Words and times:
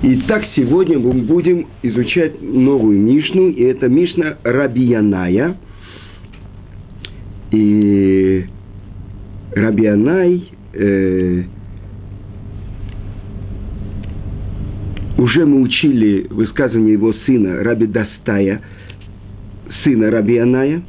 Итак, 0.00 0.44
сегодня 0.54 0.96
мы 0.96 1.12
будем 1.22 1.66
изучать 1.82 2.40
новую 2.40 3.00
Мишну, 3.00 3.48
и 3.48 3.64
это 3.64 3.88
Мишна 3.88 4.38
Рабияная. 4.44 5.56
И 7.50 8.44
Рабиянай 9.56 10.52
э, 10.72 11.42
уже 15.18 15.46
мы 15.46 15.62
учили 15.62 16.28
высказывание 16.30 16.92
его 16.92 17.12
сына 17.26 17.64
Раби 17.64 17.86
Дастая, 17.86 18.62
сына 19.82 20.12
Рабияная. 20.12 20.80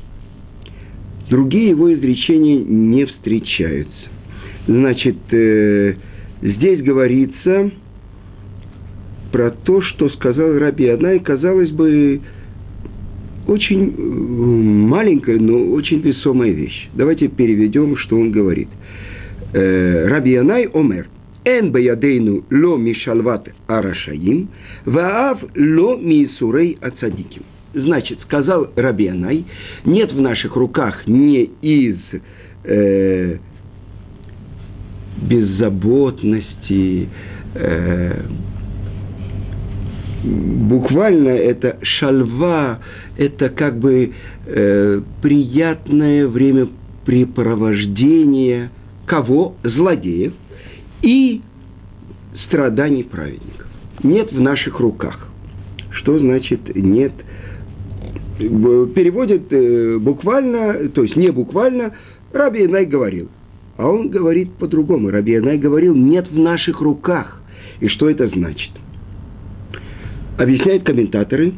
Другие 1.32 1.70
его 1.70 1.92
изречения 1.92 2.64
не 2.64 3.06
встречаются. 3.06 4.08
Значит, 4.68 5.18
э, 5.32 5.96
здесь 6.44 6.84
говорится 6.84 7.72
про 9.32 9.52
то, 9.52 9.82
что 9.82 10.10
сказал 10.10 10.58
Раби 10.58 10.88
Анай, 10.90 11.20
казалось 11.20 11.72
бы, 11.72 12.22
очень 13.48 13.96
маленькая, 14.88 15.40
но 15.40 15.72
очень 15.74 16.00
весомая 16.02 16.52
вещь. 16.52 16.90
Давайте 16.94 17.28
переведем, 17.28 17.98
что 17.98 18.18
он 18.18 18.32
говорит. 18.32 18.70
Э, 19.54 20.08
Раби 20.08 20.36
Анай 20.36 20.68
омер. 20.68 21.08
Эн 21.46 21.72
баядейну 21.72 22.44
ло 22.52 22.78
мишалват 22.78 23.48
арашаим, 23.66 24.50
ваав 24.86 25.42
ло 25.56 25.98
мисурей 25.98 26.78
ацадиким. 26.82 27.44
Значит, 27.74 28.20
сказал 28.22 28.68
Раби 28.76 29.08
Анай, 29.08 29.46
нет 29.86 30.12
в 30.12 30.22
наших 30.22 30.56
руках 30.56 31.08
не 31.08 31.44
из 31.62 31.98
э, 32.66 33.38
беззаботности, 35.22 37.10
э, 37.56 38.22
буквально 40.30 41.30
это 41.30 41.80
шальва, 41.82 42.80
это 43.18 43.50
как 43.50 43.80
бы 43.80 44.14
э, 44.46 45.02
приятное 45.22 46.28
времяпрепровождение 46.28 48.70
кого? 49.06 49.56
Злодеев 49.64 50.34
и 51.02 51.42
страданий 52.46 53.04
праведников. 53.04 53.66
Нет 54.04 54.32
в 54.32 54.40
наших 54.40 54.80
руках. 54.80 55.28
Что 55.92 56.20
значит 56.20 56.76
нет? 56.76 57.14
Переводит 58.38 59.52
э, 59.52 59.98
буквально, 59.98 60.90
то 60.90 61.02
есть 61.04 61.16
не 61.16 61.32
буквально, 61.32 61.96
Раби 62.32 62.66
Инай 62.66 62.86
говорил. 62.86 63.30
А 63.78 63.88
он 63.88 64.10
говорит 64.10 64.52
по-другому. 64.54 65.10
Раби 65.10 65.36
Инай 65.36 65.58
говорил, 65.58 65.96
нет 65.96 66.30
в 66.30 66.38
наших 66.38 66.82
руках. 66.82 67.42
И 67.80 67.88
что 67.88 68.08
это 68.10 68.28
значит? 68.28 68.72
Объясняют 70.40 70.84
комментаторы, 70.84 71.52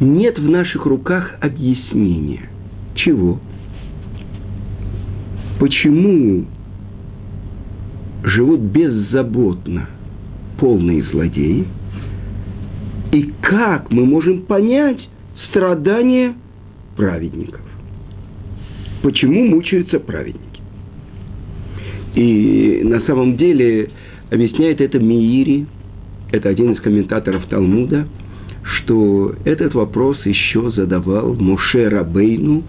нет 0.00 0.38
в 0.38 0.46
наших 0.50 0.84
руках 0.84 1.34
объяснения. 1.40 2.42
Чего? 2.94 3.38
Почему 5.58 6.44
живут 8.22 8.60
беззаботно 8.60 9.88
полные 10.60 11.02
злодеи? 11.04 11.66
И 13.12 13.32
как 13.40 13.90
мы 13.90 14.04
можем 14.04 14.42
понять 14.42 15.00
страдания 15.48 16.34
праведников? 16.98 17.62
Почему 19.00 19.46
мучаются 19.46 19.98
праведники? 19.98 20.60
И 22.14 22.82
на 22.84 23.00
самом 23.06 23.38
деле 23.38 23.88
объясняет 24.30 24.82
это 24.82 24.98
Миири– 24.98 25.66
это 26.30 26.48
один 26.48 26.72
из 26.72 26.80
комментаторов 26.80 27.46
Талмуда, 27.46 28.06
что 28.62 29.34
этот 29.44 29.74
вопрос 29.74 30.18
еще 30.24 30.70
задавал 30.72 31.34
Моше 31.34 31.88
Рабейну, 31.88 32.64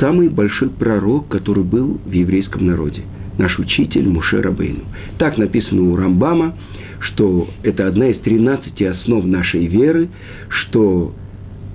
самый 0.00 0.28
большой 0.28 0.70
пророк, 0.70 1.28
который 1.28 1.64
был 1.64 2.00
в 2.04 2.10
еврейском 2.12 2.66
народе. 2.66 3.02
Наш 3.38 3.58
учитель 3.58 4.08
Муше 4.08 4.42
Рабейну. 4.42 4.84
Так 5.18 5.38
написано 5.38 5.90
у 5.90 5.96
Рамбама, 5.96 6.54
что 7.00 7.48
это 7.62 7.88
одна 7.88 8.08
из 8.08 8.18
13 8.20 8.80
основ 8.82 9.24
нашей 9.24 9.66
веры, 9.66 10.08
что 10.48 11.14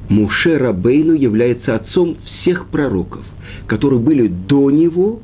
Муше 0.10 0.58
Рабейну 0.58 1.14
является 1.14 1.76
отцом 1.76 2.18
всех 2.42 2.68
пророков, 2.68 3.26
которые 3.68 4.00
были 4.00 4.28
до 4.28 4.72
него 4.72 5.22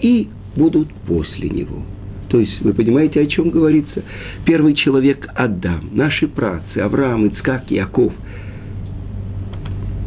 и 0.00 0.28
будут 0.56 0.88
после 1.06 1.48
него. 1.48 1.82
То 2.28 2.40
есть, 2.40 2.60
вы 2.62 2.72
понимаете, 2.72 3.20
о 3.20 3.26
чем 3.26 3.50
говорится? 3.50 4.02
Первый 4.44 4.74
человек– 4.74 5.28
Адам, 5.34 5.90
наши 5.92 6.26
працы, 6.26 6.78
Авраам, 6.78 7.28
Ицкак, 7.28 7.70
Яков. 7.70 8.12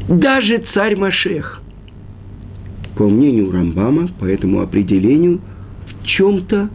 Даже 0.09 0.63
царь 0.73 0.95
Машех, 0.95 1.61
по 2.95 3.07
мнению 3.07 3.51
Рамбама, 3.51 4.09
по 4.19 4.25
этому 4.25 4.61
определению, 4.61 5.39
в 5.85 6.05
чем-то 6.05 6.69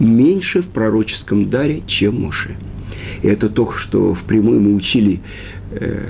меньше 0.00 0.62
в 0.62 0.68
пророческом 0.68 1.48
даре, 1.48 1.82
чем 1.86 2.22
Моше. 2.22 2.56
И 3.22 3.28
это 3.28 3.48
то, 3.48 3.72
что 3.72 4.14
впрямую 4.14 4.60
мы 4.60 4.74
учили 4.74 5.20
э, 5.70 6.06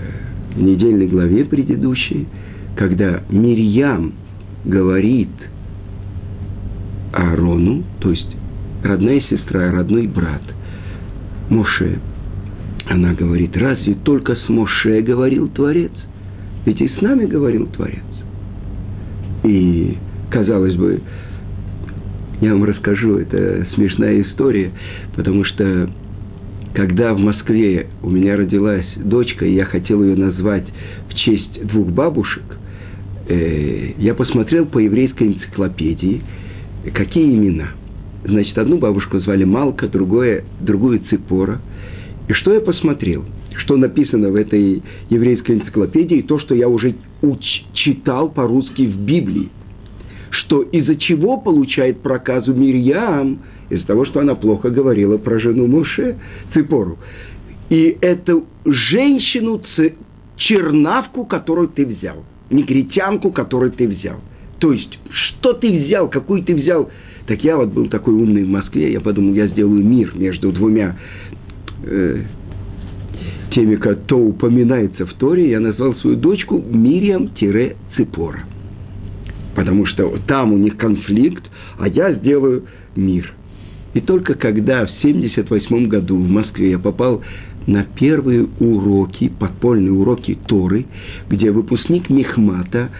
в 0.55 0.63
недельной 0.63 1.07
главе 1.07 1.45
предыдущей, 1.45 2.27
когда 2.77 3.23
Мирьям 3.29 4.15
говорит 4.65 5.29
Аарону, 7.13 7.85
то 8.01 8.11
есть 8.11 8.32
родная 8.83 9.21
сестра, 9.23 9.71
родной 9.71 10.07
брат, 10.07 10.43
Моше. 11.49 11.99
Она 12.87 13.15
говорит, 13.15 13.57
разве 13.57 13.95
только 13.95 14.35
с 14.35 14.49
Моше 14.49 15.01
говорил 15.03 15.49
Творец? 15.49 15.93
Ведь 16.67 16.81
и 16.81 16.89
с 16.89 17.01
нами 17.01 17.27
говорил 17.27 17.67
Творец. 17.67 18.03
И, 19.45 19.97
казалось 20.31 20.75
бы, 20.77 21.01
я 22.41 22.53
вам 22.53 22.65
расскажу, 22.65 23.19
это 23.19 23.67
смешная 23.75 24.23
история, 24.23 24.73
потому 25.15 25.45
что 25.45 25.91
когда 26.75 27.15
в 27.15 27.19
Москве 27.19 27.89
у 28.03 28.11
меня 28.11 28.37
родилась 28.37 28.87
дочка, 28.97 29.45
и 29.45 29.55
я 29.55 29.65
хотел 29.65 30.03
ее 30.03 30.17
назвать 30.17 30.65
в 31.09 31.15
честь 31.15 31.67
двух 31.67 31.89
бабушек, 31.89 32.43
э, 33.29 33.93
я 33.99 34.15
посмотрел 34.15 34.67
по 34.67 34.79
еврейской 34.79 35.29
энциклопедии, 35.29 36.23
какие 36.95 37.25
имена– 37.27 37.69
Значит, 38.25 38.57
одну 38.57 38.79
бабушку 38.79 39.19
звали 39.21 39.45
Малка, 39.45 39.89
другое, 39.89 40.45
другую 40.61 41.01
Ципора. 41.11 41.61
И 42.29 42.33
что 42.35 42.53
я 42.55 42.61
посмотрел? 42.61 43.25
Что 43.57 43.77
написано 43.77 44.31
в 44.31 44.37
этой 44.37 44.83
еврейской 45.11 45.57
энциклопедии, 45.57 46.23
то, 46.23 46.39
что 46.39 46.55
я 46.55 46.69
уже 46.69 46.95
уч- 47.21 47.65
читал 47.75 48.31
по-русски 48.31 48.87
в 48.87 48.97
Библии. 49.01 49.49
Что 50.31 50.63
из-за 50.63 50.97
чего 50.97 51.39
получает 51.39 52.01
проказу 52.01 52.55
Мирьям? 52.55 53.41
Из-за 53.71 53.87
того, 53.87 54.05
что 54.05 54.21
она 54.21 54.35
плохо 54.35 54.71
говорила 54.71 55.19
про 55.19 55.39
жену 55.41 55.67
Муше, 55.67 56.19
Ципору. 56.55 56.99
И 57.71 57.97
эту 58.01 58.45
женщину, 58.65 59.61
чернавку, 60.37 61.25
которую 61.25 61.69
ты 61.69 61.85
взял. 61.85 62.25
Негритянку, 62.51 63.31
которую 63.31 63.73
ты 63.73 63.89
взял. 63.89 64.21
То 64.63 64.73
есть, 64.73 64.97
что 65.11 65.55
ты 65.55 65.77
взял, 65.77 66.09
какую 66.09 66.45
ты 66.45 66.55
взял 66.55 66.89
так 67.27 67.43
я 67.43 67.57
вот 67.57 67.71
был 67.71 67.89
такой 67.89 68.15
умный 68.15 68.45
в 68.45 68.49
Москве, 68.49 68.93
я 68.93 69.01
подумал, 69.01 69.35
я 69.35 69.49
сделаю 69.49 69.85
мир 69.85 70.13
между 70.15 70.53
двумя 70.53 70.97
э, 71.85 72.23
теми, 73.53 73.75
кто 73.75 74.19
упоминается 74.19 75.05
в 75.05 75.15
Торе. 75.15 75.51
Я 75.51 75.59
назвал 75.59 75.97
свою 75.97 76.17
дочку 76.17 76.59
Мириам-Ципора. 76.59 78.41
Потому 79.57 79.87
что 79.87 80.17
там 80.29 80.53
у 80.53 80.59
них 80.59 80.77
конфликт, 80.77 81.45
а 81.79 81.89
я 81.89 82.13
сделаю 82.13 82.67
мир. 82.95 83.33
И 83.95 84.01
только 84.01 84.35
когда 84.35 84.87
в 84.87 84.91
1978 84.99 85.89
году 85.89 86.17
в 86.17 86.29
Москве 86.29 86.71
я 86.71 86.79
попал 86.79 87.23
на 87.67 87.85
первые 87.85 88.49
уроки, 88.61 89.29
подпольные 89.39 89.93
уроки 89.93 90.39
Торы, 90.47 90.87
где 91.29 91.51
выпускник 91.51 92.11
Мехмата 92.11 92.91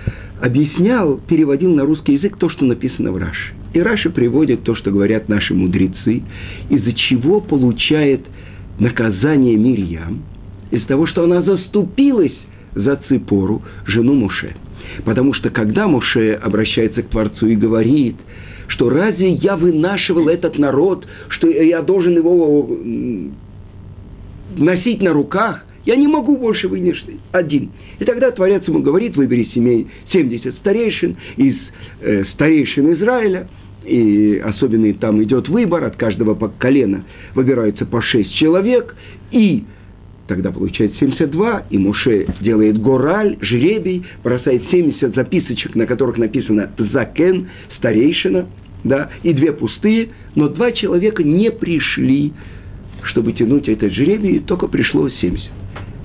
объяснял, 0.41 1.19
переводил 1.19 1.75
на 1.75 1.85
русский 1.85 2.15
язык 2.15 2.37
то, 2.37 2.49
что 2.49 2.65
написано 2.65 3.13
в 3.13 3.17
Раше. 3.17 3.53
И 3.75 3.81
Раша 3.81 4.11
приводит 4.11 4.63
то, 4.65 4.75
что 4.75 4.91
говорят 4.91 5.29
наши 5.29 5.55
мудрецы, 5.55 6.23
из-за 6.69 6.93
чего 6.93 7.41
получает 7.41 8.21
наказание 8.79 9.57
Мирьям, 9.57 10.23
из 10.71 10.85
того, 10.87 11.07
что 11.07 11.25
она 11.25 11.43
заступилась 11.43 12.37
за 12.75 12.97
Ципору, 13.09 13.63
жену 13.87 14.15
Муше. 14.15 14.55
Потому 15.05 15.33
что 15.35 15.51
когда 15.51 15.87
Муше 15.87 16.33
обращается 16.43 17.03
к 17.03 17.09
Творцу 17.09 17.47
и 17.47 17.57
говорит, 17.57 18.17
что 18.69 18.89
разве 18.89 19.35
я 19.35 19.57
вынашивал 19.57 20.29
этот 20.29 20.59
народ, 20.59 21.07
что 21.29 21.49
я 21.49 21.83
должен 21.83 22.17
его 22.17 22.69
носить 24.59 25.03
на 25.03 25.13
руках, 25.13 25.65
я 25.85 25.97
не 25.97 26.07
могу 26.07 26.37
больше 26.37 26.69
вынести 26.69 27.19
один. 27.33 27.71
И 27.99 28.05
тогда 28.05 28.31
Творец 28.31 28.63
ему 28.67 28.81
говорит, 28.81 29.17
выбери 29.17 29.49
семей 29.53 29.89
70 30.13 30.55
старейшин 30.57 31.17
из 31.37 31.57
э, 32.01 32.25
старейшин 32.35 32.93
Израиля– 32.95 33.49
и 33.85 34.41
особенно 34.45 34.93
там 34.95 35.23
идет 35.23 35.49
выбор, 35.49 35.85
от 35.85 35.97
каждого 35.97 36.35
колена 36.59 37.05
выбираются 37.35 37.85
по 37.85 38.01
шесть 38.01 38.35
человек, 38.37 38.95
и 39.31 39.65
тогда 40.29 40.53
получается 40.53 40.99
72, 41.01 41.65
и 41.71 41.79
Муше 41.79 42.27
делает 42.41 42.81
гораль, 42.81 43.37
жребий, 43.41 44.05
бросает 44.23 44.63
70 44.71 45.15
записочек, 45.15 45.75
на 45.75 45.87
которых 45.87 46.17
написано 46.17 46.71
«закен», 46.79 47.49
«старейшина», 47.79 48.47
да, 48.85 49.11
и 49.23 49.33
две 49.33 49.53
пустые, 49.53 50.09
но 50.35 50.49
два 50.49 50.73
человека 50.73 51.23
не 51.23 51.51
пришли, 51.51 52.33
чтобы 53.05 53.33
тянуть 53.33 53.69
этот 53.69 53.93
жребий, 53.93 54.37
и 54.37 54.41
только 54.41 54.69
пришло 54.69 55.09
70. 55.09 55.51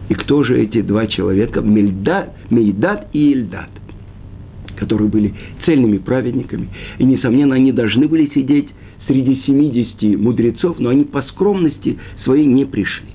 И 0.09 0.13
кто 0.13 0.43
же 0.43 0.59
эти 0.61 0.81
два 0.81 1.07
человека? 1.07 1.61
Мейдат 1.61 3.09
и 3.13 3.31
Ильдат, 3.31 3.69
которые 4.77 5.09
были 5.09 5.33
цельными 5.65 5.97
праведниками. 5.97 6.69
И, 6.97 7.03
несомненно, 7.03 7.55
они 7.55 7.71
должны 7.71 8.07
были 8.07 8.31
сидеть 8.33 8.69
среди 9.05 9.41
70 9.45 10.19
мудрецов, 10.19 10.79
но 10.79 10.89
они 10.89 11.03
по 11.03 11.21
скромности 11.23 11.97
своей 12.23 12.45
не 12.45 12.65
пришли. 12.65 13.07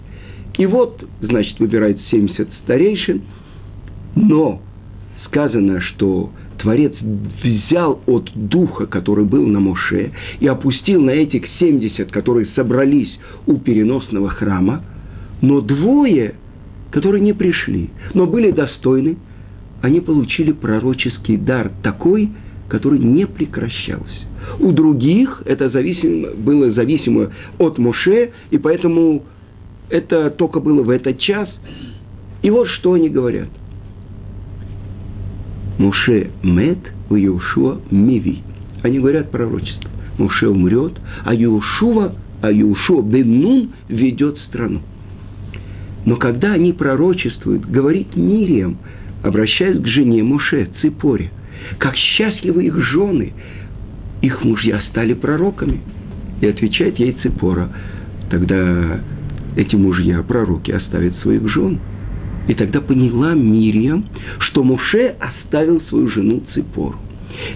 И 0.58 0.66
вот, 0.66 1.02
значит, 1.20 1.58
выбирают 1.60 1.98
70 2.10 2.48
старейшин, 2.64 3.22
но 4.14 4.60
сказано, 5.26 5.80
что 5.80 6.30
Творец 6.58 6.92
взял 7.42 8.00
от 8.06 8.30
духа, 8.34 8.86
который 8.86 9.24
был 9.24 9.46
на 9.46 9.60
Моше, 9.60 10.12
и 10.40 10.46
опустил 10.46 11.02
на 11.02 11.10
этих 11.10 11.44
70, 11.58 12.10
которые 12.10 12.48
собрались 12.54 13.18
у 13.46 13.58
переносного 13.58 14.28
храма, 14.30 14.82
но 15.40 15.60
двое, 15.60 16.34
которые 16.90 17.20
не 17.20 17.32
пришли, 17.32 17.90
но 18.14 18.26
были 18.26 18.50
достойны, 18.50 19.16
они 19.80 20.00
получили 20.00 20.52
пророческий 20.52 21.36
дар 21.36 21.72
такой, 21.82 22.30
который 22.68 23.00
не 23.00 23.26
прекращался. 23.26 24.26
У 24.60 24.72
других 24.72 25.42
это 25.44 25.70
зависимо, 25.70 26.30
было 26.36 26.72
зависимо 26.72 27.30
от 27.58 27.78
Моше, 27.78 28.30
и 28.50 28.58
поэтому 28.58 29.24
это 29.90 30.30
только 30.30 30.60
было 30.60 30.82
в 30.82 30.90
этот 30.90 31.18
час. 31.18 31.48
И 32.42 32.50
вот 32.50 32.68
что 32.68 32.94
они 32.94 33.08
говорят. 33.08 33.48
Муше 35.78 36.30
мед, 36.42 36.78
у 37.10 37.16
Иешуа 37.16 37.80
миви. 37.90 38.42
Они 38.82 38.98
говорят 38.98 39.30
пророчество. 39.30 39.90
Муше 40.18 40.48
умрет, 40.48 40.92
а 41.24 41.34
Иешуа, 41.34 42.12
а 42.40 42.50
Иешуа 42.50 43.02
бен 43.02 43.40
Нун 43.40 43.70
ведет 43.88 44.38
страну. 44.48 44.80
Но 46.04 46.16
когда 46.16 46.52
они 46.52 46.72
пророчествуют, 46.72 47.64
говорит 47.64 48.16
Мирием, 48.16 48.78
обращаясь 49.22 49.80
к 49.80 49.86
жене 49.86 50.22
Муше, 50.22 50.68
Ципоре, 50.80 51.30
как 51.78 51.94
счастливы 51.96 52.66
их 52.66 52.76
жены, 52.76 53.32
их 54.20 54.42
мужья 54.44 54.82
стали 54.90 55.14
пророками. 55.14 55.80
И 56.40 56.46
отвечает 56.46 56.98
ей 56.98 57.16
Ципора, 57.22 57.68
тогда 58.30 59.00
эти 59.56 59.76
мужья, 59.76 60.22
пророки, 60.22 60.72
оставят 60.72 61.14
своих 61.18 61.48
жен. 61.48 61.78
И 62.48 62.54
тогда 62.54 62.80
поняла 62.80 63.34
Мирьям, 63.34 64.04
что 64.40 64.64
Муше 64.64 65.14
оставил 65.20 65.80
свою 65.82 66.08
жену 66.08 66.42
Ципору. 66.52 66.96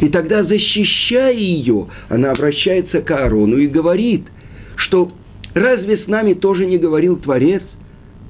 И 0.01 0.09
тогда, 0.09 0.45
защищая 0.45 1.35
ее, 1.35 1.87
она 2.09 2.31
обращается 2.31 3.03
к 3.03 3.11
Аарону 3.11 3.57
и 3.57 3.67
говорит, 3.67 4.25
что 4.77 5.13
разве 5.55 5.99
с 5.99 6.07
нами 6.07 6.35
тоже 6.35 6.67
не 6.67 6.79
говорил 6.79 7.17
Творец? 7.17 7.63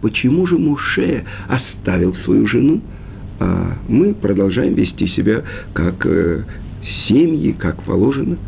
Почему 0.02 0.46
же 0.46 0.58
Муше 0.58 1.24
оставил 1.48 2.14
свою 2.24 2.46
жену? 2.46 2.80
А 3.38 3.76
мы 3.88 4.14
продолжаем 4.14 4.74
вести 4.74 5.08
себя 5.08 5.42
как 5.74 6.04
э, 6.06 6.44
семьи, 7.08 7.52
как 7.52 7.82
положено. 7.82 8.38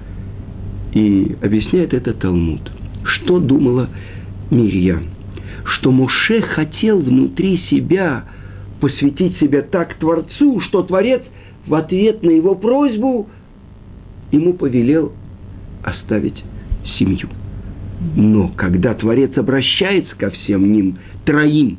И 0.92 1.36
объясняет 1.42 1.92
это 1.92 2.14
Талмуд. 2.14 2.70
Что 3.04 3.38
думала 3.38 3.88
Мирьям, 4.50 5.04
что 5.68 5.90
Муше 5.90 6.40
хотел 6.40 6.98
внутри 6.98 7.58
себя 7.70 8.24
посвятить 8.80 9.38
себя 9.38 9.62
так 9.62 9.94
Творцу, 9.94 10.60
что 10.60 10.82
Творец 10.82 11.22
в 11.66 11.74
ответ 11.74 12.22
на 12.22 12.30
его 12.30 12.54
просьбу 12.54 13.28
ему 14.30 14.54
повелел 14.54 15.12
оставить 15.82 16.42
семью. 16.98 17.28
Но 18.14 18.52
когда 18.56 18.94
Творец 18.94 19.36
обращается 19.36 20.14
ко 20.16 20.30
всем 20.30 20.72
ним, 20.72 20.98
троим, 21.24 21.78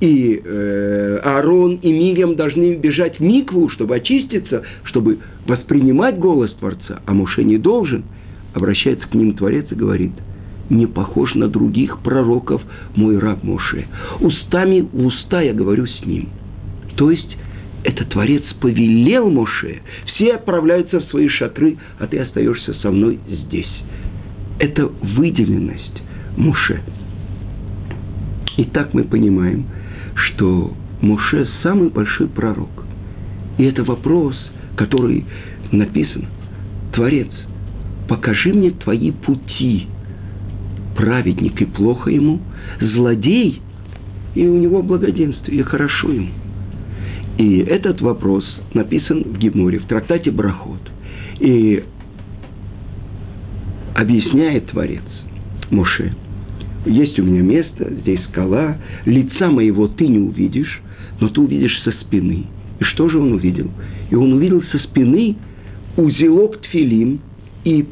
и 0.00 0.40
э, 0.42 1.20
Аарон 1.22 1.76
и 1.76 1.92
Мирьям 1.92 2.34
должны 2.34 2.74
бежать 2.74 3.18
в 3.18 3.22
Микву, 3.22 3.68
чтобы 3.68 3.96
очиститься, 3.96 4.62
чтобы 4.84 5.18
воспринимать 5.46 6.18
голос 6.18 6.52
Творца, 6.54 7.02
а 7.06 7.12
Муше 7.12 7.44
не 7.44 7.58
должен, 7.58 8.04
обращается 8.54 9.06
к 9.06 9.14
ним 9.14 9.34
Творец 9.34 9.66
и 9.70 9.74
говорит– 9.74 10.12
не 10.72 10.86
похож 10.86 11.34
на 11.34 11.48
других 11.48 11.98
пророков 11.98 12.62
мой 12.96 13.18
раб 13.18 13.44
Моше. 13.44 13.86
Устами 14.20 14.80
в 14.80 15.06
уста 15.06 15.42
я 15.42 15.52
говорю 15.52 15.86
с 15.86 16.06
ним. 16.06 16.30
То 16.96 17.10
есть, 17.10 17.36
это 17.84 18.04
Творец 18.06 18.42
повелел 18.60 19.30
Моше. 19.30 19.82
Все 20.06 20.34
отправляются 20.34 21.00
в 21.00 21.04
свои 21.04 21.28
шатры, 21.28 21.76
а 21.98 22.06
ты 22.06 22.18
остаешься 22.18 22.74
со 22.74 22.90
мной 22.90 23.20
здесь. 23.28 23.70
Это 24.58 24.86
выделенность 24.86 26.02
Моше. 26.36 26.80
И 28.56 28.64
так 28.64 28.94
мы 28.94 29.04
понимаем, 29.04 29.66
что 30.14 30.72
Моше 31.02 31.48
самый 31.62 31.90
большой 31.90 32.28
пророк. 32.28 32.70
И 33.58 33.64
это 33.64 33.84
вопрос, 33.84 34.36
который 34.76 35.24
написан. 35.70 36.26
Творец, 36.92 37.28
покажи 38.08 38.52
мне 38.54 38.70
твои 38.70 39.10
пути– 39.10 39.86
праведник 40.96 41.60
и 41.60 41.64
плохо 41.64 42.10
ему, 42.10 42.40
злодей 42.80 43.60
и 44.34 44.46
у 44.46 44.58
него 44.58 44.82
благоденствие, 44.82 45.62
хорошо 45.64 46.10
ему. 46.10 46.30
И 47.38 47.58
этот 47.58 48.00
вопрос 48.00 48.44
написан 48.74 49.22
в 49.24 49.38
Гиморе, 49.38 49.78
в 49.78 49.86
трактате 49.86 50.30
Брахот. 50.30 50.80
И 51.40 51.82
объясняет 53.94 54.66
Творец 54.66 55.02
Моше, 55.70 56.12
есть 56.86 57.18
у 57.18 57.22
меня 57.22 57.42
место, 57.42 57.92
здесь 58.00 58.20
скала, 58.30 58.76
лица 59.04 59.50
моего 59.50 59.88
ты 59.88 60.06
не 60.06 60.18
увидишь, 60.18 60.80
но 61.20 61.28
ты 61.28 61.40
увидишь 61.40 61.80
со 61.84 61.92
спины. 62.02 62.44
И 62.80 62.84
что 62.84 63.08
же 63.08 63.18
он 63.18 63.32
увидел? 63.34 63.70
И 64.10 64.14
он 64.14 64.32
увидел 64.32 64.62
со 64.72 64.78
спины 64.78 65.36
узелок 65.96 66.60
тфилим 66.62 67.20
и 67.64 67.86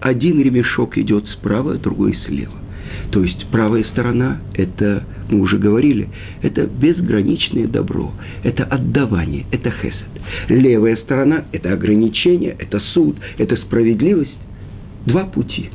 один 0.00 0.40
ремешок 0.40 0.96
идет 0.98 1.26
справа, 1.28 1.74
другой 1.74 2.16
слева. 2.26 2.54
То 3.10 3.22
есть 3.22 3.46
правая 3.50 3.84
сторона– 3.84 4.38
это, 4.54 5.04
мы 5.30 5.40
уже 5.40 5.56
говорили, 5.56 6.08
это 6.42 6.66
безграничное 6.66 7.66
добро, 7.66 8.12
это 8.42 8.64
отдавание, 8.64 9.46
это 9.50 9.70
хесед. 9.70 9.94
Левая 10.48 10.96
сторона– 10.96 11.44
это 11.52 11.72
ограничение, 11.72 12.54
это 12.58 12.80
суд, 12.92 13.16
это 13.38 13.56
справедливость. 13.56 14.36
Два 15.06 15.24
пути. 15.24 15.70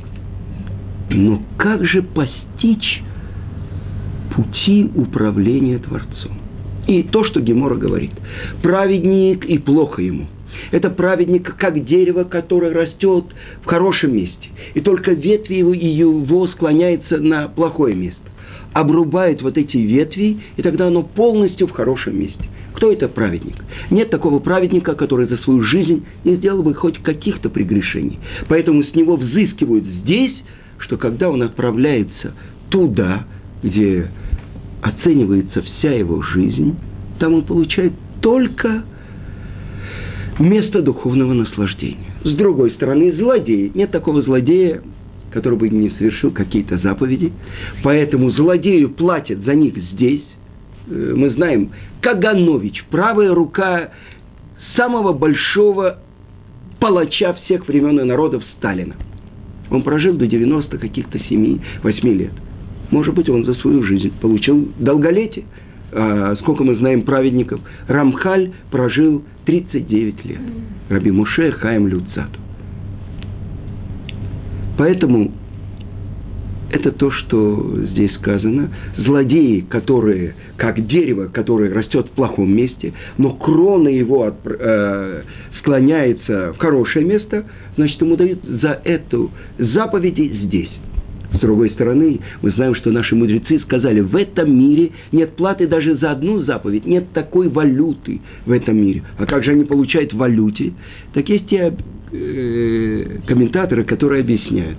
Но 1.10 1.42
как 1.56 1.84
же 1.84 2.02
постичь 2.02 3.02
пути 4.34 4.90
управления 4.94 5.78
Творцом? 5.78 6.32
И 6.86 7.02
то, 7.02 7.24
что 7.24 7.40
Гемора 7.40 7.76
говорит. 7.76 8.12
Праведник 8.62 9.44
и 9.44 9.58
плохо 9.58 10.02
ему. 10.02 10.26
Это 10.74 10.90
праведник, 10.90 11.54
как 11.56 11.84
дерево, 11.84 12.24
которое 12.24 12.72
растет 12.72 13.26
в 13.62 13.64
хорошем 13.64 14.16
месте. 14.16 14.48
И 14.74 14.80
только 14.80 15.12
ветви 15.12 15.54
его, 15.54 15.72
его 15.72 16.48
склоняются 16.48 17.18
на 17.18 17.46
плохое 17.46 17.94
место. 17.94 18.18
Обрубает 18.72 19.40
вот 19.40 19.56
эти 19.56 19.76
ветви, 19.76 20.38
и 20.56 20.62
тогда 20.62 20.88
оно 20.88 21.04
полностью 21.04 21.68
в 21.68 21.70
хорошем 21.70 22.18
месте. 22.18 22.44
Кто 22.72 22.90
это 22.90 23.06
праведник? 23.06 23.54
Нет 23.92 24.10
такого 24.10 24.40
праведника, 24.40 24.96
который 24.96 25.28
за 25.28 25.36
свою 25.36 25.62
жизнь 25.62 26.04
не 26.24 26.34
сделал 26.34 26.64
бы 26.64 26.74
хоть 26.74 26.98
каких-то 26.98 27.50
прегрешений. 27.50 28.18
Поэтому 28.48 28.82
с 28.82 28.92
него 28.96 29.14
взыскивают 29.14 29.84
здесь, 29.84 30.34
что 30.78 30.96
когда 30.96 31.30
он 31.30 31.44
отправляется 31.44 32.34
туда, 32.70 33.26
где 33.62 34.10
оценивается 34.82 35.62
вся 35.62 35.92
его 35.92 36.20
жизнь, 36.22 36.74
там 37.20 37.34
он 37.34 37.42
получает 37.42 37.92
только 38.20 38.82
место 40.40 40.82
духовного 40.82 41.32
наслаждения. 41.32 42.12
С 42.24 42.32
другой 42.34 42.72
стороны, 42.72 43.12
злодеи. 43.12 43.70
Нет 43.74 43.90
такого 43.90 44.22
злодея, 44.22 44.82
который 45.30 45.58
бы 45.58 45.68
не 45.68 45.90
совершил 45.90 46.30
какие-то 46.30 46.78
заповеди. 46.78 47.32
Поэтому 47.82 48.30
злодею 48.30 48.90
платят 48.90 49.40
за 49.40 49.54
них 49.54 49.76
здесь. 49.92 50.24
Э, 50.88 51.14
мы 51.16 51.30
знаем, 51.30 51.70
Каганович, 52.00 52.84
правая 52.90 53.34
рука 53.34 53.90
самого 54.76 55.12
большого 55.12 55.98
палача 56.80 57.34
всех 57.44 57.66
времен 57.68 58.00
и 58.00 58.04
народов 58.04 58.42
Сталина. 58.58 58.94
Он 59.70 59.82
прожил 59.82 60.14
до 60.14 60.26
90 60.26 60.78
каких-то 60.78 61.18
7-8 61.18 61.60
лет. 62.12 62.32
Может 62.90 63.14
быть, 63.14 63.28
он 63.28 63.44
за 63.44 63.54
свою 63.54 63.82
жизнь 63.82 64.12
получил 64.20 64.68
долголетие. 64.78 65.44
А 65.96 66.34
сколько 66.40 66.64
мы 66.64 66.74
знаем 66.76 67.02
праведников? 67.02 67.60
Рамхаль 67.86 68.52
прожил 68.70 69.22
39 69.44 70.24
лет. 70.24 70.40
Раби 70.88 71.10
Муше 71.12 71.52
Хаим 71.52 71.86
Люцату. 71.86 72.40
Поэтому 74.76 75.30
это 76.70 76.90
то, 76.90 77.12
что 77.12 77.76
здесь 77.92 78.12
сказано. 78.16 78.70
Злодеи, 78.96 79.60
которые, 79.60 80.34
как 80.56 80.84
дерево, 80.84 81.26
которое 81.26 81.72
растет 81.72 82.06
в 82.06 82.10
плохом 82.10 82.52
месте, 82.52 82.92
но 83.16 83.30
крона 83.34 83.88
его 83.88 84.24
от, 84.24 84.34
э, 84.44 85.22
склоняется 85.60 86.52
в 86.54 86.58
хорошее 86.58 87.04
место, 87.04 87.44
значит, 87.76 88.00
ему 88.00 88.16
дают 88.16 88.40
за 88.42 88.80
эту 88.84 89.30
заповеди 89.58 90.40
здесь. 90.42 90.70
С 91.34 91.40
другой 91.40 91.70
стороны, 91.70 92.20
мы 92.42 92.50
знаем, 92.52 92.74
что 92.76 92.90
наши 92.90 93.14
мудрецы 93.14 93.58
сказали, 93.60 94.00
в 94.00 94.14
этом 94.14 94.56
мире 94.56 94.90
нет 95.10 95.34
платы 95.36 95.66
даже 95.66 95.96
за 95.96 96.12
одну 96.12 96.42
заповедь, 96.42 96.86
нет 96.86 97.06
такой 97.12 97.48
валюты 97.48 98.20
в 98.46 98.52
этом 98.52 98.76
мире. 98.76 99.02
А 99.18 99.26
как 99.26 99.44
же 99.44 99.50
они 99.50 99.64
получают 99.64 100.12
валюте? 100.12 100.72
Так 101.12 101.28
есть 101.28 101.48
те 101.48 101.74
э, 102.12 103.18
комментаторы, 103.26 103.84
которые 103.84 104.20
объясняют, 104.20 104.78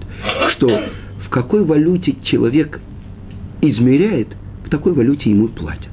что 0.56 0.68
в 1.26 1.30
какой 1.30 1.64
валюте 1.64 2.16
человек 2.24 2.80
измеряет, 3.62 4.30
в 4.66 4.70
такой 4.70 4.94
валюте 4.94 5.30
ему 5.30 5.50
платят. 5.50 5.90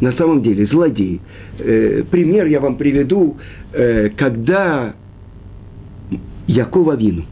На 0.00 0.12
самом 0.12 0.42
деле, 0.42 0.66
злодеи. 0.66 1.20
Э, 1.58 2.02
пример 2.10 2.46
я 2.46 2.60
вам 2.60 2.76
приведу, 2.76 3.38
э, 3.72 4.10
когда 4.10 4.94
Якова 6.46 6.94
Вину, 6.96 7.24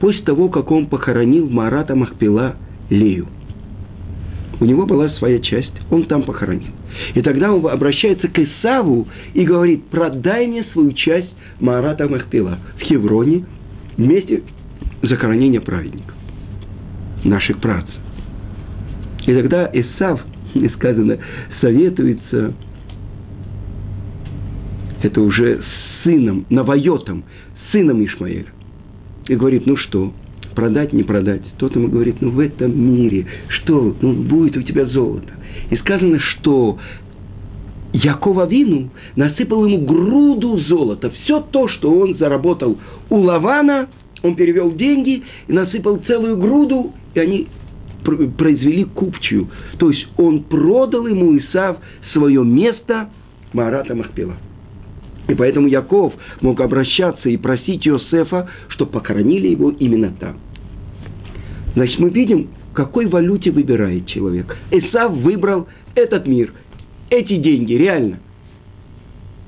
после 0.00 0.22
того, 0.22 0.48
как 0.48 0.70
он 0.70 0.86
похоронил 0.86 1.48
Марата 1.48 1.94
Махпила 1.94 2.56
Лею, 2.88 3.28
у 4.58 4.64
него 4.64 4.84
была 4.84 5.08
своя 5.10 5.38
часть, 5.38 5.72
он 5.90 6.04
там 6.04 6.22
похоронил. 6.24 6.72
И 7.14 7.22
тогда 7.22 7.52
он 7.52 7.66
обращается 7.66 8.28
к 8.28 8.38
Исаву 8.38 9.08
и 9.32 9.44
говорит, 9.44 9.84
продай 9.86 10.46
мне 10.46 10.64
свою 10.72 10.92
часть 10.92 11.32
Марата 11.60 12.08
Махпила 12.08 12.58
в 12.78 12.82
Хевроне 12.82 13.44
вместе 13.96 14.42
захоронения 15.02 15.60
праведников 15.60 16.14
наших 17.24 17.58
працев. 17.58 17.94
И 19.26 19.34
тогда 19.34 19.70
Исав, 19.72 20.20
и 20.54 20.68
сказано, 20.70 21.18
советуется, 21.60 22.52
это 25.02 25.20
уже 25.20 25.62
с 25.62 26.04
сыном, 26.04 26.44
Навайотом, 26.50 27.24
сыном 27.72 28.04
Ишмаэля. 28.04 28.46
И 29.30 29.36
говорит, 29.36 29.64
ну 29.64 29.76
что, 29.76 30.12
продать, 30.56 30.92
не 30.92 31.04
продать. 31.04 31.42
Тот 31.56 31.76
ему 31.76 31.86
говорит, 31.86 32.16
ну 32.20 32.30
в 32.30 32.40
этом 32.40 32.76
мире, 32.76 33.26
что, 33.46 33.94
ну 34.00 34.12
будет 34.12 34.56
у 34.56 34.62
тебя 34.62 34.86
золото. 34.86 35.32
И 35.70 35.76
сказано, 35.76 36.18
что 36.18 36.78
Якова 37.92 38.46
Вину 38.46 38.90
насыпал 39.14 39.66
ему 39.66 39.86
груду 39.86 40.58
золота. 40.66 41.10
Все 41.10 41.38
то, 41.48 41.68
что 41.68 41.92
он 41.92 42.16
заработал 42.18 42.76
у 43.08 43.18
Лавана, 43.18 43.88
он 44.24 44.34
перевел 44.34 44.72
деньги 44.72 45.22
и 45.46 45.52
насыпал 45.52 45.98
целую 46.08 46.36
груду 46.36 46.92
и 47.14 47.20
они 47.20 47.46
произвели 48.02 48.82
купчую. 48.82 49.46
То 49.78 49.90
есть 49.90 50.08
он 50.16 50.42
продал 50.42 51.06
ему 51.06 51.38
Исав 51.38 51.76
свое 52.12 52.44
место 52.44 53.10
Марата 53.52 53.94
Махпила. 53.94 54.34
И 55.30 55.34
поэтому 55.34 55.68
Яков 55.68 56.12
мог 56.40 56.60
обращаться 56.60 57.28
и 57.28 57.36
просить 57.36 57.86
Иосифа, 57.86 58.48
чтобы 58.68 58.90
похоронили 58.90 59.46
его 59.46 59.70
именно 59.70 60.12
там. 60.18 60.38
Значит, 61.74 62.00
мы 62.00 62.10
видим, 62.10 62.48
какой 62.74 63.06
валюте 63.06 63.52
выбирает 63.52 64.08
человек. 64.08 64.56
Исав 64.72 65.12
выбрал 65.12 65.68
этот 65.94 66.26
мир, 66.26 66.52
эти 67.10 67.36
деньги, 67.36 67.74
реально. 67.74 68.18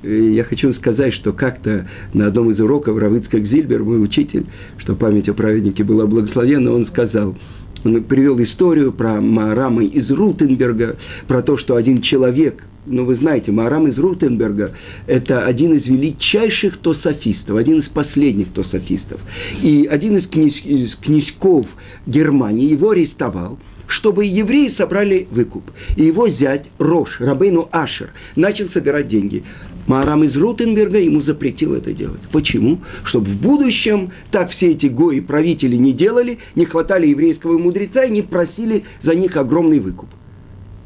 И 0.05 0.35
я 0.35 0.45
хочу 0.45 0.73
сказать, 0.75 1.15
что 1.15 1.33
как-то 1.33 1.89
на 2.15 2.29
одном 2.29 2.53
из 2.53 2.61
уроков 2.61 2.97
Равыцкак 2.97 3.43
Зильбер, 3.47 3.83
мой 3.83 4.01
учитель, 4.01 4.47
что 4.79 4.95
память 4.95 5.29
о 5.29 5.35
праведнике 5.35 5.83
была 5.83 6.07
благословенна, 6.07 6.73
он 6.73 6.87
сказал– 6.87 7.37
он 7.85 8.03
привел 8.05 8.41
историю 8.43 8.93
про 8.93 9.21
Маарама 9.21 9.85
из 9.85 10.11
Рутенберга, 10.11 10.97
про 11.27 11.43
то, 11.43 11.59
что 11.59 11.77
один 11.77 12.03
человек, 12.03 12.63
ну 12.87 13.05
вы 13.05 13.17
знаете, 13.17 13.53
Маарам 13.53 13.89
из 13.89 13.99
Рутенберга– 13.99 14.73
это 15.07 15.45
один 15.45 15.75
из 15.75 15.85
величайших 15.85 16.79
тософистов, 16.79 17.57
один 17.57 17.81
из 17.81 17.89
последних 17.89 18.53
тософистов. 18.53 19.21
И 19.63 19.87
один 19.91 20.19
из, 20.19 20.29
князь, 20.29 20.61
из 20.65 20.95
князьков 20.97 21.67
Германии 22.07 22.71
его 22.71 22.91
арестовал– 22.91 23.59
чтобы 23.99 24.25
евреи 24.25 24.75
собрали 24.77 25.27
выкуп. 25.31 25.65
И 25.97 26.05
его 26.05 26.29
зять 26.29 26.67
Рош, 26.79 27.09
Рабейну 27.19 27.69
Ашер, 27.71 28.11
начал 28.37 28.69
собирать 28.71 29.09
деньги. 29.09 29.43
Маарам 29.87 30.23
из 30.25 30.37
Рутенберга 30.37 30.99
ему 30.99 31.23
запретил 31.23 31.75
это 31.75 31.93
делать. 31.93 32.21
Почему? 32.31 32.79
Чтобы 33.07 33.31
в 33.31 33.41
будущем 33.41 34.11
так 34.31 34.51
все 34.53 34.73
эти 34.73 34.87
гои 34.87 35.21
правители 35.21 35.77
не 35.77 35.93
делали, 35.93 36.39
не 36.55 36.67
хватали 36.67 37.09
еврейского 37.09 37.59
мудреца 37.59 38.05
и 38.05 38.11
не 38.11 38.23
просили 38.23 38.85
за 39.03 39.15
них 39.15 39.37
огромный 39.37 39.81
выкуп. 39.81 40.09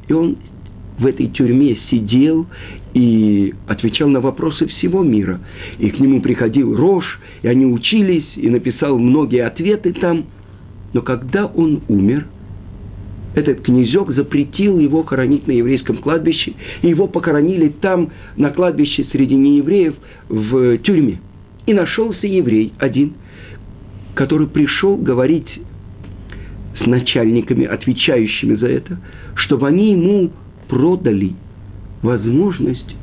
И 0.09 0.13
он 0.13 0.37
в 0.99 1.07
этой 1.07 1.29
тюрьме 1.29 1.77
сидел 1.91 2.47
и 2.95 3.53
отвечал 3.67 4.09
на 4.09 4.21
вопросы 4.21 4.67
всего 4.67 5.03
мира. 5.03 5.41
И 5.79 5.91
к 5.91 6.01
нему 6.01 6.23
приходил 6.23 6.75
Рош, 6.75 7.05
и 7.43 7.49
они 7.49 7.67
учились, 7.67 8.27
и 8.37 8.49
написал 8.49 8.99
многие 8.99 9.45
ответы 9.45 9.93
там. 9.93 10.25
Но 10.95 11.03
когда 11.03 11.45
он 11.45 11.83
умер– 11.89 12.27
этот 13.37 13.61
князек 13.61 14.11
запретил 14.13 14.79
его 14.79 15.05
хоронить 15.05 15.47
на 15.47 15.53
еврейском 15.53 15.99
кладбище, 15.99 16.55
и 16.81 16.89
его 16.89 17.07
похоронили 17.07 17.69
там, 17.69 18.09
на 18.37 18.51
кладбище 18.51 19.07
среди 19.13 19.37
неевреев, 19.37 19.95
в 20.31 20.79
тюрьме. 20.79 21.21
И 21.67 21.75
нашелся 21.75 22.27
еврей 22.27 22.73
один, 22.79 23.13
который 24.15 24.47
пришел 24.47 24.97
говорить 24.97 25.49
с 26.83 26.87
начальниками, 26.87 27.67
отвечающими 27.67 28.57
за 28.57 28.69
это, 28.69 28.99
чтобы 29.35 29.69
они 29.69 29.93
ему 29.93 30.31
продали 30.69 31.35
возможность 32.03 32.97